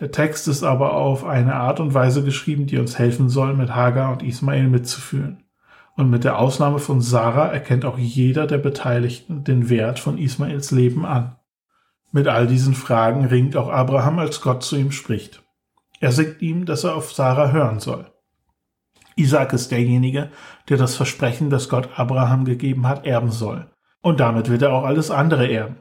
Der 0.00 0.12
Text 0.12 0.46
ist 0.46 0.62
aber 0.62 0.94
auf 0.94 1.24
eine 1.24 1.54
Art 1.54 1.80
und 1.80 1.94
Weise 1.94 2.22
geschrieben, 2.22 2.66
die 2.66 2.78
uns 2.78 2.98
helfen 2.98 3.28
soll, 3.28 3.54
mit 3.54 3.74
Hagar 3.74 4.12
und 4.12 4.22
Ismael 4.22 4.68
mitzufühlen. 4.68 5.44
Und 5.96 6.10
mit 6.10 6.22
der 6.22 6.38
Ausnahme 6.38 6.78
von 6.78 7.00
Sarah 7.00 7.48
erkennt 7.48 7.84
auch 7.84 7.98
jeder 7.98 8.46
der 8.46 8.58
Beteiligten 8.58 9.42
den 9.42 9.68
Wert 9.68 9.98
von 9.98 10.16
Ismaels 10.16 10.70
Leben 10.70 11.04
an. 11.04 11.34
Mit 12.10 12.26
all 12.26 12.46
diesen 12.46 12.74
Fragen 12.74 13.26
ringt 13.26 13.56
auch 13.56 13.68
Abraham, 13.68 14.18
als 14.18 14.40
Gott 14.40 14.62
zu 14.62 14.76
ihm 14.76 14.92
spricht. 14.92 15.42
Er 16.00 16.12
sagt 16.12 16.40
ihm, 16.42 16.64
dass 16.64 16.84
er 16.84 16.94
auf 16.94 17.12
Sarah 17.12 17.50
hören 17.50 17.80
soll. 17.80 18.10
Isaac 19.16 19.52
ist 19.52 19.72
derjenige, 19.72 20.30
der 20.68 20.76
das 20.76 20.94
Versprechen, 20.94 21.50
das 21.50 21.68
Gott 21.68 21.90
Abraham 21.96 22.44
gegeben 22.44 22.86
hat, 22.86 23.04
erben 23.04 23.30
soll. 23.30 23.70
Und 24.00 24.20
damit 24.20 24.48
wird 24.48 24.62
er 24.62 24.72
auch 24.72 24.84
alles 24.84 25.10
andere 25.10 25.50
erben. 25.50 25.76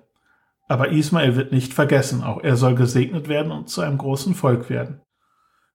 Aber 0.67 0.89
Ismael 0.89 1.35
wird 1.35 1.51
nicht 1.51 1.73
vergessen, 1.73 2.23
auch 2.23 2.43
er 2.43 2.57
soll 2.57 2.75
gesegnet 2.75 3.29
werden 3.29 3.51
und 3.51 3.69
zu 3.69 3.81
einem 3.81 3.97
großen 3.97 4.33
Volk 4.33 4.69
werden. 4.69 5.01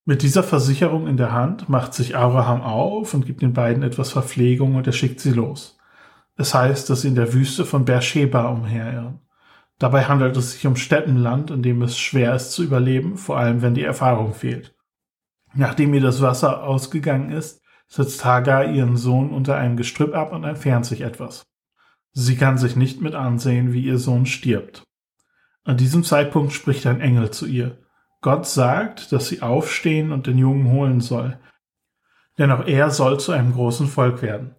Mit 0.04 0.22
dieser 0.22 0.42
Versicherung 0.42 1.06
in 1.06 1.16
der 1.16 1.32
Hand 1.32 1.68
macht 1.68 1.94
sich 1.94 2.16
Abraham 2.16 2.60
auf 2.60 3.14
und 3.14 3.24
gibt 3.24 3.40
den 3.40 3.52
beiden 3.52 3.84
etwas 3.84 4.10
Verpflegung 4.10 4.74
und 4.74 4.86
er 4.86 4.92
schickt 4.92 5.20
sie 5.20 5.32
los. 5.32 5.78
Es 6.36 6.54
heißt, 6.54 6.90
dass 6.90 7.02
sie 7.02 7.08
in 7.08 7.14
der 7.14 7.32
Wüste 7.32 7.64
von 7.64 7.84
Beersheba 7.84 8.48
umherirren. 8.48 9.20
Dabei 9.82 10.04
handelt 10.04 10.36
es 10.36 10.52
sich 10.52 10.64
um 10.64 10.76
Städtenland, 10.76 11.50
in 11.50 11.60
dem 11.60 11.82
es 11.82 11.98
schwer 11.98 12.36
ist 12.36 12.52
zu 12.52 12.62
überleben, 12.62 13.16
vor 13.16 13.36
allem 13.36 13.62
wenn 13.62 13.74
die 13.74 13.82
Erfahrung 13.82 14.32
fehlt. 14.32 14.76
Nachdem 15.54 15.92
ihr 15.92 16.00
das 16.00 16.22
Wasser 16.22 16.62
ausgegangen 16.62 17.32
ist, 17.32 17.60
setzt 17.88 18.24
Hagar 18.24 18.66
ihren 18.66 18.96
Sohn 18.96 19.30
unter 19.30 19.56
einem 19.56 19.76
Gestrüpp 19.76 20.14
ab 20.14 20.32
und 20.32 20.44
entfernt 20.44 20.86
sich 20.86 21.00
etwas. 21.00 21.42
Sie 22.12 22.36
kann 22.36 22.58
sich 22.58 22.76
nicht 22.76 23.00
mit 23.00 23.16
ansehen, 23.16 23.72
wie 23.72 23.82
ihr 23.82 23.98
Sohn 23.98 24.24
stirbt. 24.24 24.84
An 25.64 25.78
diesem 25.78 26.04
Zeitpunkt 26.04 26.52
spricht 26.52 26.86
ein 26.86 27.00
Engel 27.00 27.32
zu 27.32 27.46
ihr. 27.46 27.78
Gott 28.20 28.46
sagt, 28.46 29.10
dass 29.10 29.26
sie 29.26 29.42
aufstehen 29.42 30.12
und 30.12 30.28
den 30.28 30.38
Jungen 30.38 30.70
holen 30.70 31.00
soll, 31.00 31.40
denn 32.38 32.52
auch 32.52 32.68
er 32.68 32.90
soll 32.90 33.18
zu 33.18 33.32
einem 33.32 33.52
großen 33.52 33.88
Volk 33.88 34.22
werden. 34.22 34.54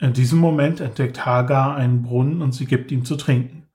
In 0.00 0.12
diesem 0.12 0.40
Moment 0.40 0.80
entdeckt 0.80 1.24
Hagar 1.24 1.76
einen 1.76 2.02
Brunnen 2.02 2.42
und 2.42 2.50
sie 2.50 2.66
gibt 2.66 2.90
ihm 2.90 3.04
zu 3.04 3.14
trinken. 3.14 3.65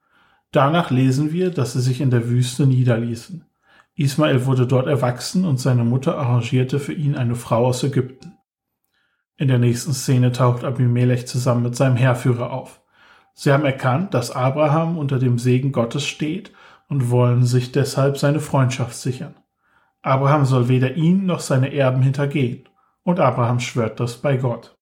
Danach 0.52 0.92
lesen 0.92 1.32
wir, 1.32 1.50
dass 1.50 1.74
sie 1.74 1.82
sich 1.82 2.02
in 2.02 2.12
der 2.12 2.28
Wüste 2.28 2.68
niederließen. 2.68 3.46
Ismael 3.96 4.46
wurde 4.46 4.68
dort 4.68 4.88
erwachsen 4.88 5.46
und 5.46 5.60
seine 5.60 5.84
Mutter 5.84 6.18
arrangierte 6.18 6.80
für 6.80 6.94
ihn 6.94 7.16
eine 7.16 7.36
Frau 7.36 7.68
aus 7.68 7.84
Ägypten. 7.84 8.38
In 9.38 9.48
der 9.48 9.60
nächsten 9.60 9.94
Szene 9.94 10.32
taucht 10.32 10.64
Abimelech 10.64 11.26
zusammen 11.26 11.64
mit 11.64 11.76
seinem 11.76 11.96
Heerführer 11.96 12.52
auf. 12.52 12.82
Sie 13.34 13.52
haben 13.52 13.66
erkannt, 13.66 14.14
dass 14.14 14.32
Abraham 14.32 14.98
unter 14.98 15.20
dem 15.20 15.40
Segen 15.40 15.72
Gottes 15.72 16.06
steht 16.06 16.52
und 16.90 17.10
wollen 17.10 17.46
sich 17.46 17.72
deshalb 17.72 18.18
seine 18.18 18.40
Freundschaft 18.40 18.96
sichern. 18.96 19.36
Abraham 20.02 20.46
soll 20.46 20.68
weder 20.68 20.96
ihn 20.96 21.26
noch 21.26 21.40
seine 21.40 21.74
Erben 21.74 22.02
hintergehen, 22.02 22.68
und 23.04 23.20
Abraham 23.20 23.60
schwört 23.60 24.00
das 24.00 24.18
bei 24.18 24.38
Gott. 24.38 24.78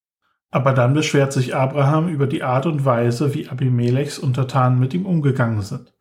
Aber 0.50 0.72
dann 0.72 0.94
beschwert 0.94 1.32
sich 1.32 1.54
Abraham 1.54 2.08
über 2.08 2.26
die 2.26 2.42
Art 2.42 2.66
und 2.66 2.84
Weise, 2.84 3.34
wie 3.34 3.48
Abimelechs 3.48 4.18
Untertanen 4.18 4.80
mit 4.80 4.94
ihm 4.94 5.06
umgegangen 5.06 5.62
sind. 5.62 5.92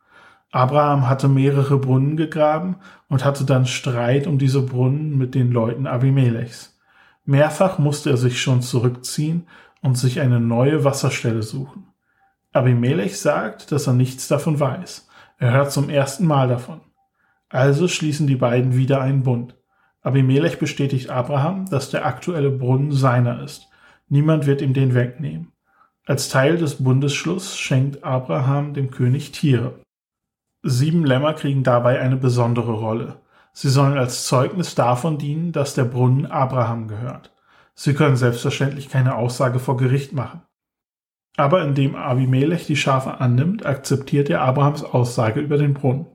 Abraham 0.51 1.07
hatte 1.07 1.27
mehrere 1.27 1.77
Brunnen 1.77 2.17
gegraben 2.17 2.77
und 3.07 3.23
hatte 3.23 3.45
dann 3.45 3.67
Streit 3.67 4.25
um 4.25 4.39
diese 4.39 4.63
Brunnen 4.63 5.17
mit 5.17 5.35
den 5.35 5.51
Leuten 5.51 5.85
Abimelechs. 5.85 6.79
Mehrfach 7.25 7.77
musste 7.77 8.09
er 8.09 8.17
sich 8.17 8.41
schon 8.41 8.63
zurückziehen 8.63 9.47
und 9.83 9.97
sich 9.97 10.19
eine 10.19 10.39
neue 10.39 10.83
Wasserstelle 10.83 11.43
suchen. 11.43 11.85
Abimelech 12.51 13.19
sagt, 13.19 13.71
dass 13.71 13.85
er 13.85 13.93
nichts 13.93 14.27
davon 14.27 14.59
weiß. 14.59 15.07
Er 15.37 15.53
hört 15.53 15.71
zum 15.71 15.89
ersten 15.89 16.25
Mal 16.25 16.47
davon. 16.47 16.81
Also 17.49 17.87
schließen 17.87 18.25
die 18.25 18.35
beiden 18.35 18.75
wieder 18.75 19.01
einen 19.01 19.21
Bund. 19.21 19.55
Abimelech 20.01 20.57
bestätigt 20.57 21.11
Abraham, 21.11 21.65
dass 21.69 21.91
der 21.91 22.07
aktuelle 22.07 22.49
Brunnen 22.49 22.91
seiner 22.91 23.43
ist. 23.43 23.68
Niemand 24.09 24.45
wird 24.47 24.61
ihm 24.61 24.73
den 24.73 24.93
wegnehmen. 24.95 25.51
Als 26.05 26.29
Teil 26.29 26.57
des 26.57 26.83
Bundesschlusses 26.83 27.57
schenkt 27.57 28.03
Abraham 28.03 28.73
dem 28.73 28.89
König 28.89 29.31
Tiere. 29.31 29.79
Sieben 30.63 31.05
Lämmer 31.05 31.33
kriegen 31.35 31.63
dabei 31.63 31.99
eine 31.99 32.17
besondere 32.17 32.73
Rolle. 32.73 33.21
Sie 33.53 33.69
sollen 33.69 33.97
als 33.97 34.25
Zeugnis 34.25 34.73
davon 34.75 35.17
dienen, 35.17 35.51
dass 35.51 35.75
der 35.75 35.85
Brunnen 35.85 36.25
Abraham 36.25 36.87
gehört. 36.87 37.31
Sie 37.75 37.93
können 37.93 38.17
selbstverständlich 38.17 38.89
keine 38.89 39.15
Aussage 39.15 39.59
vor 39.59 39.77
Gericht 39.77 40.11
machen. 40.11 40.41
Aber 41.37 41.63
indem 41.63 41.95
Abimelech 41.95 42.65
die 42.65 42.75
Schafe 42.75 43.21
annimmt, 43.21 43.65
akzeptiert 43.65 44.29
er 44.29 44.41
Abrahams 44.41 44.83
Aussage 44.83 45.39
über 45.39 45.57
den 45.57 45.75
Brunnen. 45.75 46.07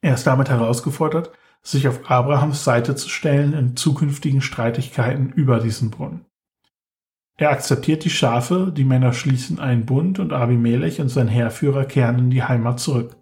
Er 0.00 0.14
ist 0.14 0.26
damit 0.26 0.48
herausgefordert, 0.48 1.32
sich 1.62 1.88
auf 1.88 2.10
Abrahams 2.10 2.62
Seite 2.62 2.94
zu 2.94 3.08
stellen 3.08 3.52
in 3.52 3.76
zukünftigen 3.76 4.40
Streitigkeiten 4.40 5.30
über 5.30 5.58
diesen 5.58 5.90
Brunnen. 5.90 6.24
Er 7.38 7.50
akzeptiert 7.50 8.04
die 8.04 8.10
Schafe, 8.10 8.72
die 8.74 8.84
Männer 8.84 9.12
schließen 9.12 9.60
einen 9.60 9.84
Bund 9.84 10.18
und 10.18 10.32
Abimelech 10.32 11.00
und 11.00 11.08
sein 11.08 11.28
Heerführer 11.28 11.84
kehren 11.84 12.18
in 12.18 12.30
die 12.30 12.42
Heimat 12.42 12.80
zurück. 12.80 13.16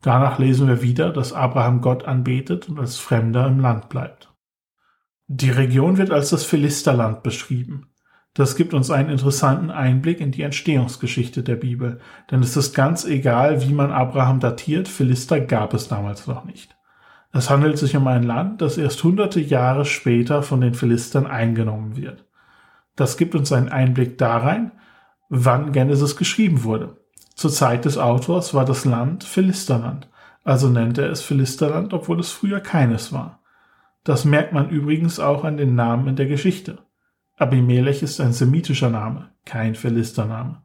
Danach 0.00 0.38
lesen 0.38 0.68
wir 0.68 0.80
wieder, 0.80 1.10
dass 1.10 1.32
Abraham 1.32 1.80
Gott 1.80 2.04
anbetet 2.04 2.68
und 2.68 2.78
als 2.78 2.98
Fremder 2.98 3.48
im 3.48 3.58
Land 3.58 3.88
bleibt. 3.88 4.32
Die 5.26 5.50
Region 5.50 5.98
wird 5.98 6.12
als 6.12 6.30
das 6.30 6.44
Philisterland 6.44 7.24
beschrieben. 7.24 7.90
Das 8.34 8.54
gibt 8.54 8.74
uns 8.74 8.90
einen 8.92 9.10
interessanten 9.10 9.72
Einblick 9.72 10.20
in 10.20 10.30
die 10.30 10.42
Entstehungsgeschichte 10.42 11.42
der 11.42 11.56
Bibel, 11.56 11.98
denn 12.30 12.40
es 12.40 12.56
ist 12.56 12.72
ganz 12.72 13.04
egal, 13.04 13.66
wie 13.66 13.72
man 13.72 13.90
Abraham 13.90 14.38
datiert, 14.38 14.86
Philister 14.86 15.40
gab 15.40 15.74
es 15.74 15.88
damals 15.88 16.28
noch 16.28 16.44
nicht. 16.44 16.76
Es 17.32 17.50
handelt 17.50 17.78
sich 17.78 17.96
um 17.96 18.06
ein 18.06 18.22
Land, 18.22 18.62
das 18.62 18.78
erst 18.78 19.02
hunderte 19.02 19.40
Jahre 19.40 19.84
später 19.84 20.44
von 20.44 20.60
den 20.60 20.74
Philistern 20.74 21.26
eingenommen 21.26 21.96
wird. 21.96 22.27
Das 22.98 23.16
gibt 23.16 23.36
uns 23.36 23.52
einen 23.52 23.68
Einblick 23.68 24.18
darein, 24.18 24.72
wann 25.28 25.70
Genesis 25.70 26.16
geschrieben 26.16 26.64
wurde. 26.64 26.96
Zur 27.36 27.52
Zeit 27.52 27.84
des 27.84 27.96
Autors 27.96 28.54
war 28.54 28.64
das 28.64 28.84
Land 28.84 29.22
Philisterland, 29.22 30.08
also 30.42 30.68
nennt 30.68 30.98
er 30.98 31.08
es 31.08 31.22
Philisterland, 31.22 31.94
obwohl 31.94 32.18
es 32.18 32.32
früher 32.32 32.58
keines 32.58 33.12
war. 33.12 33.38
Das 34.02 34.24
merkt 34.24 34.52
man 34.52 34.68
übrigens 34.70 35.20
auch 35.20 35.44
an 35.44 35.56
den 35.56 35.76
Namen 35.76 36.08
in 36.08 36.16
der 36.16 36.26
Geschichte. 36.26 36.78
Abimelech 37.36 38.02
ist 38.02 38.20
ein 38.20 38.32
semitischer 38.32 38.90
Name, 38.90 39.28
kein 39.44 39.76
Philistername. 39.76 40.60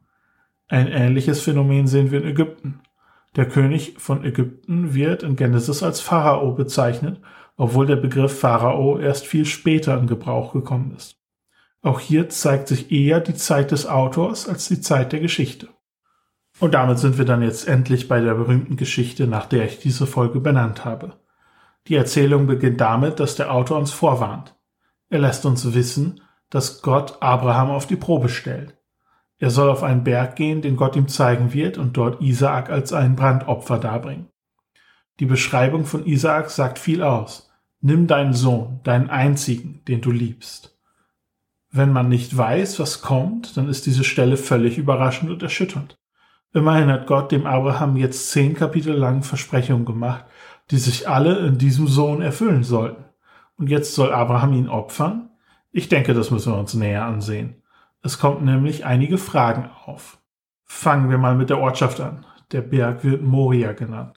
Ein 0.66 0.88
ähnliches 0.88 1.40
Phänomen 1.40 1.86
sehen 1.86 2.10
wir 2.10 2.20
in 2.20 2.26
Ägypten. 2.26 2.80
Der 3.36 3.48
König 3.48 3.94
von 3.98 4.24
Ägypten 4.24 4.92
wird 4.92 5.22
in 5.22 5.36
Genesis 5.36 5.84
als 5.84 6.00
Pharao 6.00 6.50
bezeichnet, 6.50 7.20
obwohl 7.56 7.86
der 7.86 7.94
Begriff 7.94 8.40
Pharao 8.40 8.98
erst 8.98 9.24
viel 9.24 9.44
später 9.44 9.96
in 10.00 10.08
Gebrauch 10.08 10.52
gekommen 10.52 10.96
ist. 10.96 11.23
Auch 11.84 12.00
hier 12.00 12.30
zeigt 12.30 12.68
sich 12.68 12.90
eher 12.90 13.20
die 13.20 13.34
Zeit 13.34 13.70
des 13.70 13.86
Autors 13.86 14.48
als 14.48 14.68
die 14.68 14.80
Zeit 14.80 15.12
der 15.12 15.20
Geschichte. 15.20 15.68
Und 16.58 16.72
damit 16.72 16.98
sind 16.98 17.18
wir 17.18 17.26
dann 17.26 17.42
jetzt 17.42 17.68
endlich 17.68 18.08
bei 18.08 18.20
der 18.20 18.34
berühmten 18.34 18.76
Geschichte, 18.76 19.26
nach 19.26 19.44
der 19.44 19.66
ich 19.66 19.80
diese 19.80 20.06
Folge 20.06 20.40
benannt 20.40 20.86
habe. 20.86 21.12
Die 21.86 21.96
Erzählung 21.96 22.46
beginnt 22.46 22.80
damit, 22.80 23.20
dass 23.20 23.36
der 23.36 23.52
Autor 23.52 23.78
uns 23.78 23.92
vorwarnt. 23.92 24.56
Er 25.10 25.18
lässt 25.18 25.44
uns 25.44 25.74
wissen, 25.74 26.22
dass 26.48 26.80
Gott 26.80 27.18
Abraham 27.20 27.70
auf 27.70 27.86
die 27.86 27.96
Probe 27.96 28.30
stellt. 28.30 28.78
Er 29.38 29.50
soll 29.50 29.68
auf 29.68 29.82
einen 29.82 30.04
Berg 30.04 30.36
gehen, 30.36 30.62
den 30.62 30.76
Gott 30.76 30.96
ihm 30.96 31.08
zeigen 31.08 31.52
wird, 31.52 31.76
und 31.76 31.98
dort 31.98 32.22
Isaak 32.22 32.70
als 32.70 32.94
ein 32.94 33.14
Brandopfer 33.14 33.78
darbringen. 33.78 34.30
Die 35.20 35.26
Beschreibung 35.26 35.84
von 35.84 36.06
Isaak 36.06 36.48
sagt 36.48 36.78
viel 36.78 37.02
aus. 37.02 37.50
Nimm 37.82 38.06
deinen 38.06 38.32
Sohn, 38.32 38.80
deinen 38.84 39.10
einzigen, 39.10 39.82
den 39.86 40.00
du 40.00 40.10
liebst. 40.10 40.73
Wenn 41.76 41.92
man 41.92 42.08
nicht 42.08 42.36
weiß, 42.36 42.78
was 42.78 43.02
kommt, 43.02 43.56
dann 43.56 43.68
ist 43.68 43.84
diese 43.86 44.04
Stelle 44.04 44.36
völlig 44.36 44.78
überraschend 44.78 45.32
und 45.32 45.42
erschütternd. 45.42 45.98
Immerhin 46.52 46.88
hat 46.88 47.08
Gott 47.08 47.32
dem 47.32 47.46
Abraham 47.46 47.96
jetzt 47.96 48.30
zehn 48.30 48.54
Kapitel 48.54 48.94
lang 48.94 49.24
Versprechungen 49.24 49.84
gemacht, 49.84 50.24
die 50.70 50.76
sich 50.76 51.08
alle 51.08 51.36
in 51.38 51.58
diesem 51.58 51.88
Sohn 51.88 52.22
erfüllen 52.22 52.62
sollten. 52.62 53.04
Und 53.56 53.70
jetzt 53.70 53.96
soll 53.96 54.12
Abraham 54.12 54.52
ihn 54.52 54.68
opfern? 54.68 55.30
Ich 55.72 55.88
denke, 55.88 56.14
das 56.14 56.30
müssen 56.30 56.52
wir 56.52 56.60
uns 56.60 56.74
näher 56.74 57.04
ansehen. 57.04 57.60
Es 58.02 58.20
kommt 58.20 58.44
nämlich 58.44 58.84
einige 58.84 59.18
Fragen 59.18 59.68
auf. 59.84 60.18
Fangen 60.62 61.10
wir 61.10 61.18
mal 61.18 61.34
mit 61.34 61.50
der 61.50 61.58
Ortschaft 61.58 62.00
an. 62.00 62.24
Der 62.52 62.60
Berg 62.60 63.02
wird 63.02 63.22
Moria 63.22 63.72
genannt. 63.72 64.14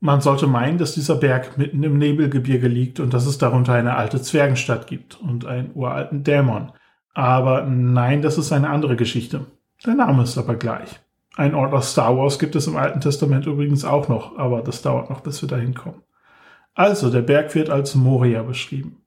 Man 0.00 0.20
sollte 0.20 0.46
meinen, 0.46 0.78
dass 0.78 0.94
dieser 0.94 1.16
Berg 1.16 1.56
mitten 1.56 1.82
im 1.82 1.96
Nebelgebirge 1.96 2.68
liegt 2.68 3.00
und 3.00 3.14
dass 3.14 3.26
es 3.26 3.38
darunter 3.38 3.72
eine 3.72 3.96
alte 3.96 4.20
Zwergenstadt 4.20 4.86
gibt 4.86 5.18
und 5.20 5.46
einen 5.46 5.70
uralten 5.74 6.22
Dämon. 6.22 6.72
Aber 7.14 7.64
nein, 7.64 8.20
das 8.20 8.36
ist 8.36 8.52
eine 8.52 8.68
andere 8.68 8.96
Geschichte. 8.96 9.46
Der 9.86 9.94
Name 9.94 10.22
ist 10.22 10.36
aber 10.36 10.56
gleich. 10.56 11.00
Ein 11.36 11.54
Ort 11.54 11.72
aus 11.72 11.92
Star 11.92 12.16
Wars 12.16 12.38
gibt 12.38 12.56
es 12.56 12.66
im 12.66 12.76
Alten 12.76 13.00
Testament 13.00 13.46
übrigens 13.46 13.84
auch 13.84 14.08
noch, 14.08 14.38
aber 14.38 14.62
das 14.62 14.82
dauert 14.82 15.10
noch, 15.10 15.20
bis 15.20 15.40
wir 15.42 15.48
dahin 15.48 15.74
kommen. 15.74 16.02
Also, 16.74 17.10
der 17.10 17.22
Berg 17.22 17.54
wird 17.54 17.70
als 17.70 17.94
Moria 17.94 18.42
beschrieben. 18.42 19.02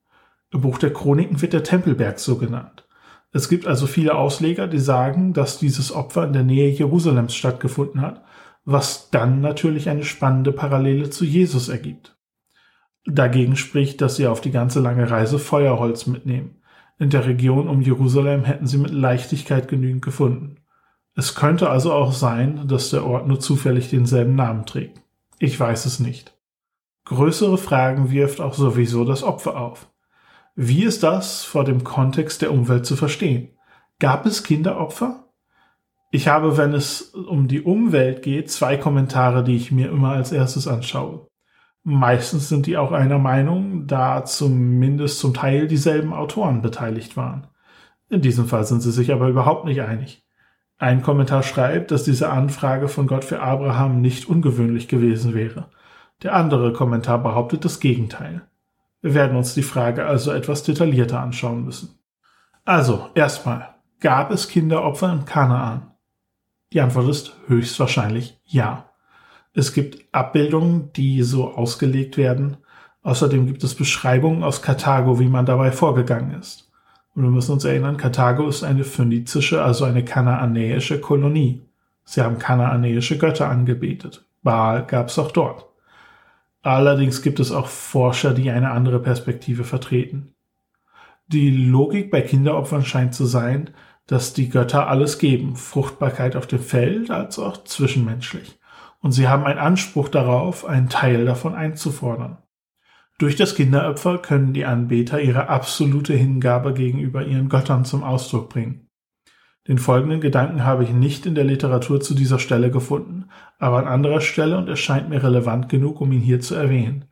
Im 0.52 0.62
Buch 0.62 0.78
der 0.78 0.92
Chroniken 0.92 1.40
wird 1.40 1.52
der 1.52 1.62
Tempelberg 1.62 2.18
so 2.18 2.36
genannt. 2.36 2.84
Es 3.32 3.48
gibt 3.48 3.66
also 3.68 3.86
viele 3.86 4.16
Ausleger, 4.16 4.66
die 4.66 4.78
sagen, 4.78 5.32
dass 5.32 5.58
dieses 5.58 5.92
Opfer 5.92 6.24
in 6.24 6.32
der 6.32 6.42
Nähe 6.42 6.70
Jerusalems 6.70 7.34
stattgefunden 7.34 8.00
hat 8.00 8.24
was 8.70 9.10
dann 9.10 9.40
natürlich 9.40 9.88
eine 9.88 10.04
spannende 10.04 10.52
Parallele 10.52 11.10
zu 11.10 11.24
Jesus 11.24 11.68
ergibt. 11.68 12.16
Dagegen 13.04 13.56
spricht, 13.56 14.00
dass 14.00 14.16
sie 14.16 14.26
auf 14.26 14.40
die 14.40 14.52
ganze 14.52 14.78
lange 14.80 15.10
Reise 15.10 15.38
Feuerholz 15.38 16.06
mitnehmen. 16.06 16.62
In 16.98 17.10
der 17.10 17.26
Region 17.26 17.68
um 17.68 17.80
Jerusalem 17.80 18.44
hätten 18.44 18.66
sie 18.66 18.78
mit 18.78 18.92
Leichtigkeit 18.92 19.68
genügend 19.68 20.02
gefunden. 20.02 20.58
Es 21.16 21.34
könnte 21.34 21.68
also 21.70 21.92
auch 21.92 22.12
sein, 22.12 22.68
dass 22.68 22.90
der 22.90 23.04
Ort 23.04 23.26
nur 23.26 23.40
zufällig 23.40 23.90
denselben 23.90 24.36
Namen 24.36 24.66
trägt. 24.66 25.02
Ich 25.38 25.58
weiß 25.58 25.86
es 25.86 25.98
nicht. 25.98 26.36
Größere 27.06 27.58
Fragen 27.58 28.12
wirft 28.12 28.40
auch 28.40 28.54
sowieso 28.54 29.04
das 29.04 29.24
Opfer 29.24 29.58
auf. 29.58 29.90
Wie 30.54 30.84
ist 30.84 31.02
das 31.02 31.42
vor 31.42 31.64
dem 31.64 31.82
Kontext 31.82 32.42
der 32.42 32.52
Umwelt 32.52 32.86
zu 32.86 32.94
verstehen? 32.94 33.48
Gab 33.98 34.26
es 34.26 34.44
Kinderopfer? 34.44 35.29
Ich 36.10 36.26
habe, 36.26 36.56
wenn 36.56 36.72
es 36.72 37.02
um 37.02 37.46
die 37.46 37.62
Umwelt 37.62 38.22
geht, 38.22 38.50
zwei 38.50 38.76
Kommentare, 38.76 39.44
die 39.44 39.56
ich 39.56 39.70
mir 39.70 39.90
immer 39.90 40.10
als 40.10 40.32
erstes 40.32 40.66
anschaue. 40.66 41.28
Meistens 41.84 42.48
sind 42.48 42.66
die 42.66 42.76
auch 42.76 42.92
einer 42.92 43.18
Meinung, 43.18 43.86
da 43.86 44.24
zumindest 44.24 45.20
zum 45.20 45.34
Teil 45.34 45.68
dieselben 45.68 46.12
Autoren 46.12 46.62
beteiligt 46.62 47.16
waren. 47.16 47.46
In 48.08 48.20
diesem 48.20 48.46
Fall 48.46 48.64
sind 48.64 48.80
sie 48.80 48.90
sich 48.90 49.12
aber 49.12 49.28
überhaupt 49.28 49.64
nicht 49.64 49.82
einig. 49.82 50.26
Ein 50.78 51.02
Kommentar 51.02 51.42
schreibt, 51.42 51.90
dass 51.90 52.04
diese 52.04 52.30
Anfrage 52.30 52.88
von 52.88 53.06
Gott 53.06 53.24
für 53.24 53.40
Abraham 53.40 54.00
nicht 54.00 54.28
ungewöhnlich 54.28 54.88
gewesen 54.88 55.32
wäre. 55.34 55.68
Der 56.22 56.34
andere 56.34 56.72
Kommentar 56.72 57.22
behauptet 57.22 57.64
das 57.64 57.80
Gegenteil. 57.80 58.42
Wir 59.00 59.14
werden 59.14 59.36
uns 59.36 59.54
die 59.54 59.62
Frage 59.62 60.06
also 60.06 60.32
etwas 60.32 60.64
detaillierter 60.64 61.20
anschauen 61.20 61.64
müssen. 61.64 61.98
Also, 62.64 63.08
erstmal, 63.14 63.74
gab 64.00 64.30
es 64.30 64.48
Kinderopfer 64.48 65.12
in 65.12 65.24
Kanaan? 65.24 65.89
Die 66.72 66.80
Antwort 66.80 67.08
ist 67.08 67.34
höchstwahrscheinlich 67.48 68.38
ja. 68.44 68.90
Es 69.52 69.72
gibt 69.72 70.04
Abbildungen, 70.12 70.92
die 70.94 71.22
so 71.22 71.52
ausgelegt 71.54 72.16
werden. 72.16 72.58
Außerdem 73.02 73.46
gibt 73.46 73.64
es 73.64 73.74
Beschreibungen 73.74 74.44
aus 74.44 74.62
Karthago, 74.62 75.18
wie 75.18 75.26
man 75.26 75.46
dabei 75.46 75.72
vorgegangen 75.72 76.38
ist. 76.38 76.70
Und 77.14 77.24
wir 77.24 77.30
müssen 77.30 77.52
uns 77.52 77.64
erinnern, 77.64 77.96
Karthago 77.96 78.46
ist 78.48 78.62
eine 78.62 78.84
phönizische, 78.84 79.64
also 79.64 79.84
eine 79.84 80.04
kanaanäische 80.04 81.00
Kolonie. 81.00 81.60
Sie 82.04 82.20
haben 82.20 82.38
kanaanäische 82.38 83.18
Götter 83.18 83.48
angebetet. 83.48 84.24
Baal 84.42 84.86
gab 84.86 85.08
es 85.08 85.18
auch 85.18 85.32
dort. 85.32 85.66
Allerdings 86.62 87.22
gibt 87.22 87.40
es 87.40 87.50
auch 87.50 87.66
Forscher, 87.66 88.32
die 88.32 88.50
eine 88.50 88.70
andere 88.70 89.00
Perspektive 89.00 89.64
vertreten. 89.64 90.34
Die 91.26 91.50
Logik 91.50 92.10
bei 92.10 92.20
Kinderopfern 92.20 92.84
scheint 92.84 93.14
zu 93.14 93.24
sein, 93.24 93.70
dass 94.10 94.32
die 94.32 94.48
Götter 94.48 94.88
alles 94.88 95.20
geben, 95.20 95.54
Fruchtbarkeit 95.54 96.34
auf 96.34 96.48
dem 96.48 96.58
Feld 96.58 97.12
als 97.12 97.38
auch 97.38 97.62
zwischenmenschlich. 97.62 98.58
Und 98.98 99.12
sie 99.12 99.28
haben 99.28 99.44
einen 99.44 99.60
Anspruch 99.60 100.08
darauf, 100.08 100.64
einen 100.64 100.88
Teil 100.88 101.24
davon 101.24 101.54
einzufordern. 101.54 102.38
Durch 103.18 103.36
das 103.36 103.54
Kinderopfer 103.54 104.18
können 104.18 104.52
die 104.52 104.64
Anbeter 104.64 105.20
ihre 105.20 105.48
absolute 105.48 106.12
Hingabe 106.12 106.74
gegenüber 106.74 107.24
ihren 107.24 107.48
Göttern 107.48 107.84
zum 107.84 108.02
Ausdruck 108.02 108.48
bringen. 108.48 108.88
Den 109.68 109.78
folgenden 109.78 110.20
Gedanken 110.20 110.64
habe 110.64 110.82
ich 110.82 110.90
nicht 110.90 111.24
in 111.24 111.36
der 111.36 111.44
Literatur 111.44 112.00
zu 112.00 112.14
dieser 112.14 112.40
Stelle 112.40 112.72
gefunden, 112.72 113.26
aber 113.60 113.78
an 113.78 113.86
anderer 113.86 114.22
Stelle 114.22 114.58
und 114.58 114.68
es 114.68 114.80
scheint 114.80 115.08
mir 115.08 115.22
relevant 115.22 115.68
genug, 115.68 116.00
um 116.00 116.10
ihn 116.10 116.20
hier 116.20 116.40
zu 116.40 116.56
erwähnen. 116.56 117.04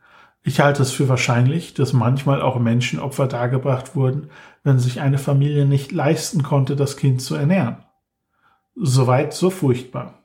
Ich 0.43 0.61
halte 0.61 0.83
es 0.83 0.91
für 0.91 1.09
wahrscheinlich, 1.09 1.75
dass 1.75 1.93
manchmal 1.93 2.41
auch 2.41 2.59
Menschenopfer 2.59 3.27
dargebracht 3.27 3.95
wurden, 3.95 4.31
wenn 4.65 4.79
sich 4.79 5.01
eine 5.01 5.19
Familie 5.19 5.67
nicht 5.67 5.93
leisten 5.93 6.43
konnte, 6.43 6.77
das 6.77 6.97
Kind 6.97 7.23
zu 7.23 7.35
ernähren. 7.35 7.85
Soweit 8.75 9.35
so 9.35 9.51
furchtbar. 9.51 10.25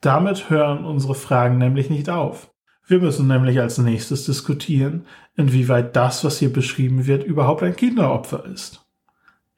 Damit 0.00 0.50
hören 0.50 0.84
unsere 0.84 1.14
Fragen 1.14 1.58
nämlich 1.58 1.90
nicht 1.90 2.08
auf. 2.08 2.50
Wir 2.86 2.98
müssen 2.98 3.28
nämlich 3.28 3.60
als 3.60 3.78
nächstes 3.78 4.24
diskutieren, 4.24 5.06
inwieweit 5.36 5.94
das, 5.94 6.24
was 6.24 6.38
hier 6.38 6.52
beschrieben 6.52 7.06
wird, 7.06 7.22
überhaupt 7.22 7.62
ein 7.62 7.76
Kinderopfer 7.76 8.44
ist. 8.46 8.84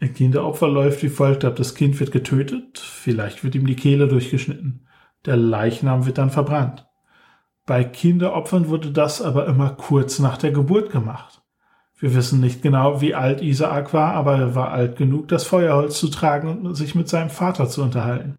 Ein 0.00 0.14
Kinderopfer 0.14 0.68
läuft 0.68 1.02
wie 1.02 1.08
folgt 1.08 1.44
ab. 1.44 1.56
Das 1.56 1.74
Kind 1.74 1.98
wird 2.00 2.10
getötet, 2.10 2.78
vielleicht 2.78 3.44
wird 3.44 3.54
ihm 3.54 3.66
die 3.66 3.76
Kehle 3.76 4.08
durchgeschnitten. 4.08 4.88
Der 5.24 5.36
Leichnam 5.36 6.06
wird 6.06 6.18
dann 6.18 6.30
verbrannt. 6.30 6.86
Bei 7.64 7.84
Kinderopfern 7.84 8.68
wurde 8.68 8.90
das 8.90 9.22
aber 9.22 9.46
immer 9.46 9.70
kurz 9.70 10.18
nach 10.18 10.36
der 10.36 10.50
Geburt 10.50 10.90
gemacht. 10.90 11.41
Wir 12.02 12.16
wissen 12.16 12.40
nicht 12.40 12.62
genau, 12.62 13.00
wie 13.00 13.14
alt 13.14 13.40
Isaak 13.42 13.94
war, 13.94 14.14
aber 14.14 14.36
er 14.36 14.54
war 14.56 14.72
alt 14.72 14.96
genug, 14.96 15.28
das 15.28 15.44
Feuerholz 15.44 16.00
zu 16.00 16.08
tragen 16.08 16.66
und 16.66 16.74
sich 16.74 16.96
mit 16.96 17.08
seinem 17.08 17.30
Vater 17.30 17.68
zu 17.68 17.80
unterhalten. 17.80 18.38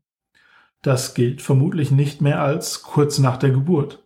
Das 0.82 1.14
gilt 1.14 1.42
vermutlich 1.42 1.90
nicht 1.90 2.22
mehr 2.22 2.42
als 2.42 2.84
kurz 2.84 3.20
nach 3.20 3.38
der 3.38 3.52
Geburt. 3.52 4.04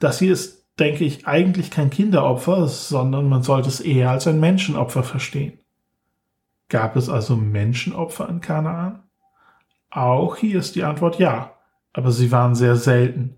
Das 0.00 0.18
hier 0.18 0.32
ist, 0.32 0.66
denke 0.80 1.04
ich, 1.04 1.28
eigentlich 1.28 1.70
kein 1.70 1.90
Kinderopfer, 1.90 2.66
sondern 2.66 3.28
man 3.28 3.44
sollte 3.44 3.68
es 3.68 3.78
eher 3.78 4.10
als 4.10 4.26
ein 4.26 4.40
Menschenopfer 4.40 5.04
verstehen. 5.04 5.60
Gab 6.68 6.96
es 6.96 7.08
also 7.08 7.36
Menschenopfer 7.36 8.28
in 8.28 8.40
Kanaan? 8.40 9.04
Auch 9.88 10.34
hier 10.34 10.58
ist 10.58 10.74
die 10.74 10.82
Antwort 10.82 11.20
ja, 11.20 11.52
aber 11.92 12.10
sie 12.10 12.32
waren 12.32 12.56
sehr 12.56 12.74
selten. 12.74 13.36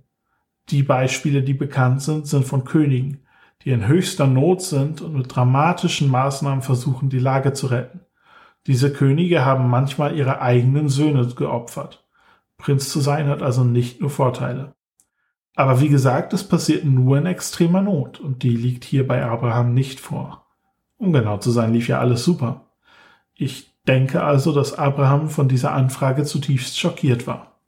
Die 0.71 0.83
Beispiele, 0.83 1.43
die 1.43 1.53
bekannt 1.53 2.01
sind, 2.01 2.27
sind 2.27 2.47
von 2.47 2.65
Königen, 2.65 3.27
die 3.65 3.71
in 3.71 3.87
höchster 3.87 4.27
Not 4.27 4.63
sind 4.63 5.01
und 5.01 5.15
mit 5.15 5.35
dramatischen 5.35 6.09
Maßnahmen 6.09 6.63
versuchen, 6.63 7.11
die 7.11 7.19
Lage 7.19 7.53
zu 7.53 7.69
retten. 7.69 8.01
Diese 8.67 8.93
Könige 8.93 9.45
haben 9.45 9.69
manchmal 9.69 10.17
ihre 10.17 10.41
eigenen 10.41 10.89
Söhne 10.89 11.27
geopfert. 11.27 12.05
Prinz 12.59 12.91
zu 12.91 13.01
sein 13.01 13.29
hat 13.29 13.43
also 13.43 13.65
nicht 13.65 14.01
nur 14.01 14.11
Vorteile. 14.11 14.75
Aber 15.55 15.81
wie 15.81 15.89
gesagt, 15.89 16.33
es 16.33 16.45
passiert 16.49 16.85
nur 16.85 17.19
in 17.19 17.27
extremer 17.27 17.83
Not 17.83 18.21
und 18.21 18.43
die 18.43 18.57
liegt 18.57 18.85
hier 18.85 19.07
bei 19.07 19.25
Abraham 19.25 19.75
nicht 19.75 20.01
vor. 20.01 20.47
Um 20.97 21.13
genau 21.13 21.39
zu 21.39 21.51
sein, 21.51 21.73
lief 21.73 21.89
ja 21.89 21.99
alles 21.99 22.25
super. 22.25 22.69
Ich 23.35 23.73
denke 23.87 24.23
also, 24.23 24.53
dass 24.53 24.79
Abraham 24.79 25.29
von 25.29 25.49
dieser 25.49 25.73
Anfrage 25.73 26.25
zutiefst 26.25 26.79
schockiert 26.79 27.27
war. 27.27 27.59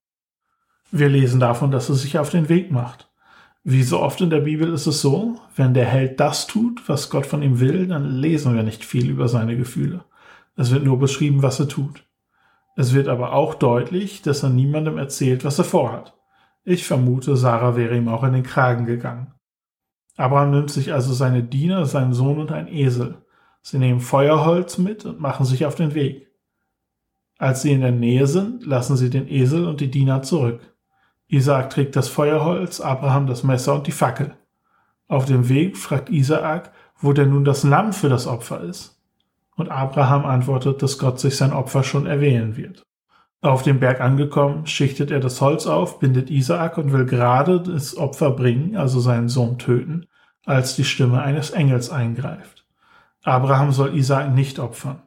Wir 0.90 1.08
lesen 1.08 1.40
davon, 1.40 1.72
dass 1.72 1.88
er 1.88 1.96
sich 1.96 2.18
auf 2.18 2.30
den 2.30 2.48
Weg 2.48 2.70
macht. 2.70 3.10
Wie 3.66 3.82
so 3.82 4.00
oft 4.00 4.20
in 4.20 4.28
der 4.28 4.40
Bibel 4.40 4.70
ist 4.74 4.86
es 4.86 5.00
so, 5.00 5.40
wenn 5.56 5.72
der 5.72 5.86
Held 5.86 6.20
das 6.20 6.46
tut, 6.46 6.86
was 6.86 7.08
Gott 7.08 7.24
von 7.24 7.42
ihm 7.42 7.60
will, 7.60 7.86
dann 7.86 8.04
lesen 8.04 8.54
wir 8.54 8.62
nicht 8.62 8.84
viel 8.84 9.08
über 9.08 9.26
seine 9.26 9.56
Gefühle. 9.56 10.04
Es 10.54 10.70
wird 10.70 10.84
nur 10.84 10.98
beschrieben, 10.98 11.42
was 11.42 11.60
er 11.60 11.68
tut. 11.68 12.04
Es 12.76 12.92
wird 12.92 13.08
aber 13.08 13.32
auch 13.32 13.54
deutlich, 13.54 14.20
dass 14.20 14.42
er 14.42 14.50
niemandem 14.50 14.98
erzählt, 14.98 15.46
was 15.46 15.58
er 15.58 15.64
vorhat. 15.64 16.14
Ich 16.64 16.84
vermute, 16.84 17.36
Sarah 17.36 17.74
wäre 17.74 17.96
ihm 17.96 18.08
auch 18.08 18.22
in 18.22 18.34
den 18.34 18.42
Kragen 18.42 18.84
gegangen. 18.84 19.32
Abraham 20.18 20.50
nimmt 20.50 20.70
sich 20.70 20.92
also 20.92 21.14
seine 21.14 21.42
Diener, 21.42 21.86
seinen 21.86 22.12
Sohn 22.12 22.38
und 22.38 22.52
ein 22.52 22.68
Esel. 22.68 23.16
Sie 23.62 23.78
nehmen 23.78 24.00
Feuerholz 24.00 24.76
mit 24.76 25.06
und 25.06 25.20
machen 25.20 25.46
sich 25.46 25.64
auf 25.64 25.74
den 25.74 25.94
Weg. 25.94 26.28
Als 27.38 27.62
sie 27.62 27.72
in 27.72 27.80
der 27.80 27.92
Nähe 27.92 28.26
sind, 28.26 28.66
lassen 28.66 28.98
sie 28.98 29.08
den 29.08 29.26
Esel 29.26 29.66
und 29.66 29.80
die 29.80 29.90
Diener 29.90 30.20
zurück. 30.20 30.73
Isaak 31.34 31.70
trägt 31.70 31.96
das 31.96 32.08
Feuerholz, 32.08 32.80
Abraham 32.80 33.26
das 33.26 33.42
Messer 33.42 33.74
und 33.74 33.86
die 33.86 33.92
Fackel. 33.92 34.36
Auf 35.08 35.24
dem 35.24 35.48
Weg 35.48 35.76
fragt 35.76 36.08
Isaak, 36.08 36.72
wo 36.98 37.12
denn 37.12 37.30
nun 37.30 37.44
das 37.44 37.64
Lamm 37.64 37.92
für 37.92 38.08
das 38.08 38.26
Opfer 38.26 38.60
ist. 38.60 39.02
Und 39.56 39.68
Abraham 39.68 40.24
antwortet, 40.24 40.82
dass 40.82 40.98
Gott 40.98 41.18
sich 41.18 41.36
sein 41.36 41.52
Opfer 41.52 41.82
schon 41.82 42.06
erwählen 42.06 42.56
wird. 42.56 42.82
Auf 43.40 43.62
dem 43.62 43.80
Berg 43.80 44.00
angekommen, 44.00 44.66
schichtet 44.66 45.10
er 45.10 45.20
das 45.20 45.40
Holz 45.40 45.66
auf, 45.66 45.98
bindet 45.98 46.30
Isaak 46.30 46.78
und 46.78 46.92
will 46.92 47.04
gerade 47.04 47.60
das 47.60 47.96
Opfer 47.96 48.30
bringen, 48.30 48.76
also 48.76 49.00
seinen 49.00 49.28
Sohn 49.28 49.58
töten, 49.58 50.06
als 50.46 50.76
die 50.76 50.84
Stimme 50.84 51.20
eines 51.20 51.50
Engels 51.50 51.90
eingreift. 51.90 52.64
Abraham 53.22 53.72
soll 53.72 53.96
Isaak 53.96 54.32
nicht 54.32 54.60
opfern. 54.60 55.02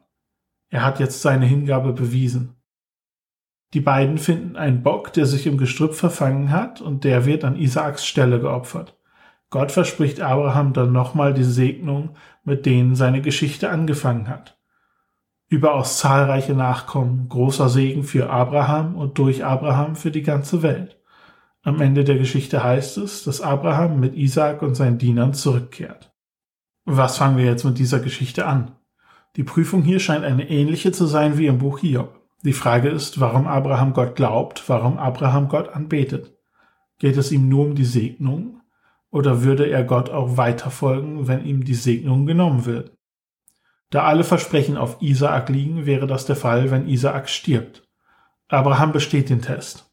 Er 0.68 0.84
hat 0.84 1.00
jetzt 1.00 1.22
seine 1.22 1.46
Hingabe 1.46 1.92
bewiesen. 1.92 2.54
Die 3.74 3.80
beiden 3.80 4.16
finden 4.16 4.56
einen 4.56 4.82
Bock, 4.82 5.12
der 5.12 5.26
sich 5.26 5.46
im 5.46 5.58
Gestrüpp 5.58 5.94
verfangen 5.94 6.50
hat, 6.50 6.80
und 6.80 7.04
der 7.04 7.26
wird 7.26 7.44
an 7.44 7.56
Isaaks 7.56 8.06
Stelle 8.06 8.40
geopfert. 8.40 8.96
Gott 9.50 9.72
verspricht 9.72 10.20
Abraham 10.20 10.72
dann 10.72 10.92
nochmal 10.92 11.34
die 11.34 11.44
Segnung, 11.44 12.16
mit 12.44 12.66
denen 12.66 12.94
seine 12.94 13.22
Geschichte 13.22 13.70
angefangen 13.70 14.28
hat. 14.28 14.58
Überaus 15.48 15.98
zahlreiche 15.98 16.54
Nachkommen, 16.54 17.28
großer 17.28 17.70
Segen 17.70 18.04
für 18.04 18.28
Abraham 18.28 18.96
und 18.96 19.16
durch 19.16 19.44
Abraham 19.44 19.96
für 19.96 20.10
die 20.10 20.22
ganze 20.22 20.62
Welt. 20.62 20.98
Am 21.62 21.80
Ende 21.80 22.04
der 22.04 22.16
Geschichte 22.16 22.62
heißt 22.62 22.98
es, 22.98 23.24
dass 23.24 23.40
Abraham 23.40 24.00
mit 24.00 24.14
Isaak 24.14 24.62
und 24.62 24.74
seinen 24.74 24.98
Dienern 24.98 25.32
zurückkehrt. 25.34 26.12
Was 26.84 27.18
fangen 27.18 27.36
wir 27.36 27.44
jetzt 27.44 27.64
mit 27.64 27.78
dieser 27.78 28.00
Geschichte 28.00 28.46
an? 28.46 28.72
Die 29.36 29.44
Prüfung 29.44 29.82
hier 29.82 30.00
scheint 30.00 30.24
eine 30.24 30.48
ähnliche 30.48 30.92
zu 30.92 31.06
sein 31.06 31.38
wie 31.38 31.46
im 31.46 31.58
Buch 31.58 31.78
Hiob. 31.80 32.17
Die 32.42 32.52
Frage 32.52 32.88
ist, 32.88 33.18
warum 33.18 33.48
Abraham 33.48 33.92
Gott 33.92 34.14
glaubt, 34.14 34.68
warum 34.68 34.96
Abraham 34.96 35.48
Gott 35.48 35.70
anbetet. 35.70 36.36
Geht 36.98 37.16
es 37.16 37.32
ihm 37.32 37.48
nur 37.48 37.66
um 37.66 37.74
die 37.74 37.84
Segnung 37.84 38.60
oder 39.10 39.42
würde 39.42 39.68
er 39.68 39.82
Gott 39.82 40.10
auch 40.10 40.36
weiterfolgen, 40.36 41.26
wenn 41.26 41.44
ihm 41.44 41.64
die 41.64 41.74
Segnung 41.74 42.26
genommen 42.26 42.64
wird? 42.64 42.92
Da 43.90 44.04
alle 44.04 44.22
Versprechen 44.22 44.76
auf 44.76 45.00
Isaak 45.00 45.48
liegen, 45.48 45.86
wäre 45.86 46.06
das 46.06 46.26
der 46.26 46.36
Fall, 46.36 46.70
wenn 46.70 46.88
Isaak 46.88 47.28
stirbt. 47.28 47.82
Abraham 48.48 48.92
besteht 48.92 49.30
den 49.30 49.42
Test. 49.42 49.90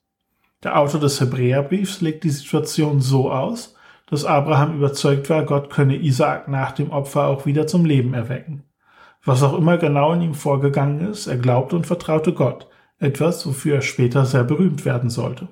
Der 0.63 0.77
Autor 0.77 0.99
des 0.99 1.19
Hebräerbriefs 1.19 2.01
legt 2.01 2.23
die 2.23 2.29
Situation 2.29 2.99
so 3.01 3.31
aus, 3.31 3.75
dass 4.07 4.25
Abraham 4.25 4.75
überzeugt 4.75 5.29
war, 5.29 5.45
Gott 5.45 5.71
könne 5.71 5.95
Isaak 5.95 6.47
nach 6.47 6.73
dem 6.73 6.91
Opfer 6.91 7.27
auch 7.27 7.45
wieder 7.45 7.65
zum 7.65 7.85
Leben 7.85 8.13
erwecken. 8.13 8.63
Was 9.25 9.41
auch 9.41 9.57
immer 9.57 9.77
genau 9.79 10.13
in 10.13 10.21
ihm 10.21 10.33
vorgegangen 10.35 11.09
ist, 11.09 11.25
er 11.25 11.37
glaubte 11.37 11.75
und 11.75 11.87
vertraute 11.87 12.33
Gott, 12.33 12.67
etwas, 12.99 13.45
wofür 13.45 13.75
er 13.75 13.81
später 13.81 14.25
sehr 14.25 14.43
berühmt 14.43 14.85
werden 14.85 15.09
sollte. 15.09 15.47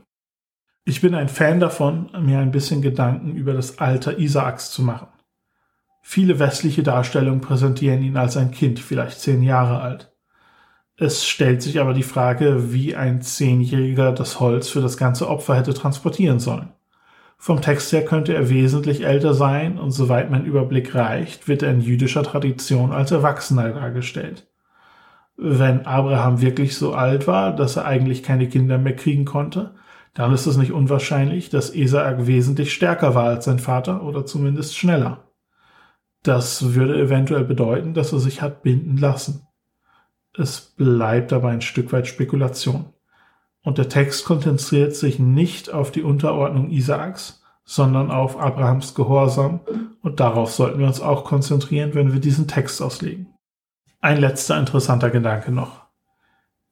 Ich 0.85 1.01
bin 1.01 1.15
ein 1.15 1.29
Fan 1.29 1.59
davon, 1.59 2.09
mir 2.21 2.39
ein 2.39 2.51
bisschen 2.51 2.81
Gedanken 2.81 3.35
über 3.35 3.53
das 3.53 3.79
Alter 3.79 4.19
Isaaks 4.19 4.71
zu 4.71 4.83
machen. 4.83 5.07
Viele 6.01 6.37
westliche 6.37 6.83
Darstellungen 6.83 7.41
präsentieren 7.41 8.03
ihn 8.03 8.17
als 8.17 8.37
ein 8.37 8.51
Kind, 8.51 8.79
vielleicht 8.79 9.19
zehn 9.19 9.41
Jahre 9.41 9.79
alt. 9.79 10.13
Es 10.97 11.25
stellt 11.25 11.61
sich 11.61 11.79
aber 11.79 11.93
die 11.93 12.03
Frage, 12.03 12.73
wie 12.73 12.95
ein 12.95 13.21
Zehnjähriger 13.21 14.11
das 14.11 14.39
Holz 14.39 14.69
für 14.69 14.81
das 14.81 14.97
ganze 14.97 15.27
Opfer 15.29 15.55
hätte 15.55 15.73
transportieren 15.73 16.39
sollen. 16.39 16.73
Vom 17.43 17.61
Text 17.61 17.91
her 17.91 18.05
könnte 18.05 18.33
er 18.33 18.49
wesentlich 18.49 19.03
älter 19.03 19.33
sein 19.33 19.77
und 19.77 19.91
soweit 19.91 20.31
mein 20.31 20.45
Überblick 20.45 20.95
reicht, 20.95 21.49
wird 21.49 21.61
er 21.61 21.71
in 21.71 21.81
jüdischer 21.81 22.23
Tradition 22.23 22.93
als 22.93 23.11
Erwachsener 23.11 23.71
dargestellt. 23.71 24.47
Wenn 25.35 25.85
Abraham 25.85 26.39
wirklich 26.39 26.77
so 26.77 26.93
alt 26.93 27.27
war, 27.27 27.53
dass 27.53 27.75
er 27.75 27.83
eigentlich 27.83 28.23
keine 28.23 28.47
Kinder 28.47 28.77
mehr 28.77 28.95
kriegen 28.95 29.25
konnte, 29.25 29.75
dann 30.13 30.31
ist 30.31 30.45
es 30.45 30.55
nicht 30.55 30.71
unwahrscheinlich, 30.71 31.49
dass 31.49 31.75
Isaak 31.75 32.27
wesentlich 32.27 32.71
stärker 32.71 33.13
war 33.13 33.25
als 33.25 33.43
sein 33.43 33.59
Vater 33.59 34.03
oder 34.03 34.25
zumindest 34.25 34.77
schneller. 34.77 35.27
Das 36.23 36.75
würde 36.75 36.97
eventuell 36.97 37.43
bedeuten, 37.43 37.93
dass 37.93 38.13
er 38.13 38.19
sich 38.19 38.41
hat 38.41 38.63
binden 38.63 38.95
lassen. 38.95 39.45
Es 40.33 40.61
bleibt 40.61 41.33
aber 41.33 41.49
ein 41.49 41.59
Stück 41.59 41.91
weit 41.91 42.07
Spekulation. 42.07 42.93
Und 43.63 43.77
der 43.77 43.89
Text 43.89 44.25
konzentriert 44.25 44.95
sich 44.95 45.19
nicht 45.19 45.73
auf 45.73 45.91
die 45.91 46.03
Unterordnung 46.03 46.69
Isaaks, 46.69 47.41
sondern 47.65 48.11
auf 48.11 48.37
Abrahams 48.39 48.93
Gehorsam, 48.93 49.61
und 50.01 50.19
darauf 50.19 50.51
sollten 50.51 50.79
wir 50.79 50.87
uns 50.87 50.99
auch 50.99 51.23
konzentrieren, 51.23 51.93
wenn 51.93 52.11
wir 52.11 52.19
diesen 52.19 52.47
Text 52.47 52.81
auslegen. 52.81 53.27
Ein 54.01 54.19
letzter 54.19 54.59
interessanter 54.59 55.09
Gedanke 55.09 55.51
noch. 55.51 55.83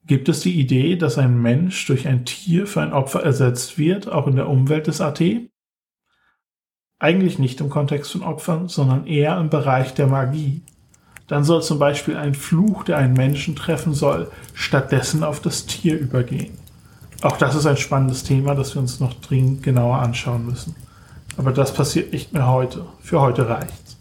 Gibt 0.04 0.28
es 0.28 0.40
die 0.40 0.60
Idee, 0.60 0.96
dass 0.96 1.16
ein 1.16 1.40
Mensch 1.40 1.86
durch 1.86 2.06
ein 2.06 2.26
Tier 2.26 2.66
für 2.66 2.82
ein 2.82 2.92
Opfer 2.92 3.22
ersetzt 3.22 3.78
wird, 3.78 4.10
auch 4.10 4.26
in 4.26 4.36
der 4.36 4.48
Umwelt 4.48 4.86
des 4.86 5.00
AT? 5.00 5.22
Eigentlich 6.98 7.38
nicht 7.38 7.60
im 7.60 7.70
Kontext 7.70 8.12
von 8.12 8.22
Opfern, 8.22 8.68
sondern 8.68 9.06
eher 9.06 9.38
im 9.38 9.48
Bereich 9.48 9.94
der 9.94 10.08
Magie. 10.08 10.62
Dann 11.26 11.44
soll 11.44 11.62
zum 11.62 11.78
Beispiel 11.78 12.16
ein 12.16 12.34
Fluch, 12.34 12.84
der 12.84 12.98
einen 12.98 13.14
Menschen 13.14 13.56
treffen 13.56 13.94
soll, 13.94 14.30
stattdessen 14.52 15.24
auf 15.24 15.40
das 15.40 15.64
Tier 15.64 15.98
übergehen. 15.98 16.58
Auch 17.22 17.36
das 17.36 17.54
ist 17.54 17.66
ein 17.66 17.76
spannendes 17.76 18.24
Thema, 18.24 18.54
das 18.54 18.74
wir 18.74 18.82
uns 18.82 18.98
noch 18.98 19.14
dringend 19.14 19.62
genauer 19.62 19.98
anschauen 19.98 20.44
müssen. 20.44 20.74
Aber 21.36 21.52
das 21.52 21.72
passiert 21.72 22.12
nicht 22.12 22.32
mehr 22.32 22.48
heute. 22.48 22.84
Für 23.00 23.20
heute 23.20 23.48
reicht's. 23.48 23.96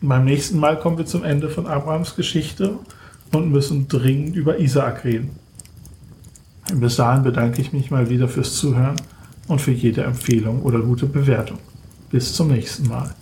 beim 0.00 0.24
nächsten 0.24 0.58
Mal 0.58 0.78
kommen 0.78 0.98
wir 0.98 1.06
zum 1.06 1.24
Ende 1.24 1.48
von 1.48 1.66
Abrahams 1.66 2.14
Geschichte 2.14 2.78
und 3.32 3.50
müssen 3.50 3.88
dringend 3.88 4.36
über 4.36 4.58
Isaak 4.58 5.04
reden. 5.04 5.30
Bis 6.74 6.96
dahin 6.96 7.22
bedanke 7.22 7.60
ich 7.60 7.72
mich 7.72 7.90
mal 7.90 8.10
wieder 8.10 8.28
fürs 8.28 8.54
Zuhören 8.54 8.96
und 9.48 9.60
für 9.60 9.72
jede 9.72 10.02
Empfehlung 10.02 10.62
oder 10.62 10.80
gute 10.80 11.06
Bewertung. 11.06 11.58
Bis 12.10 12.34
zum 12.34 12.48
nächsten 12.48 12.88
Mal. 12.88 13.14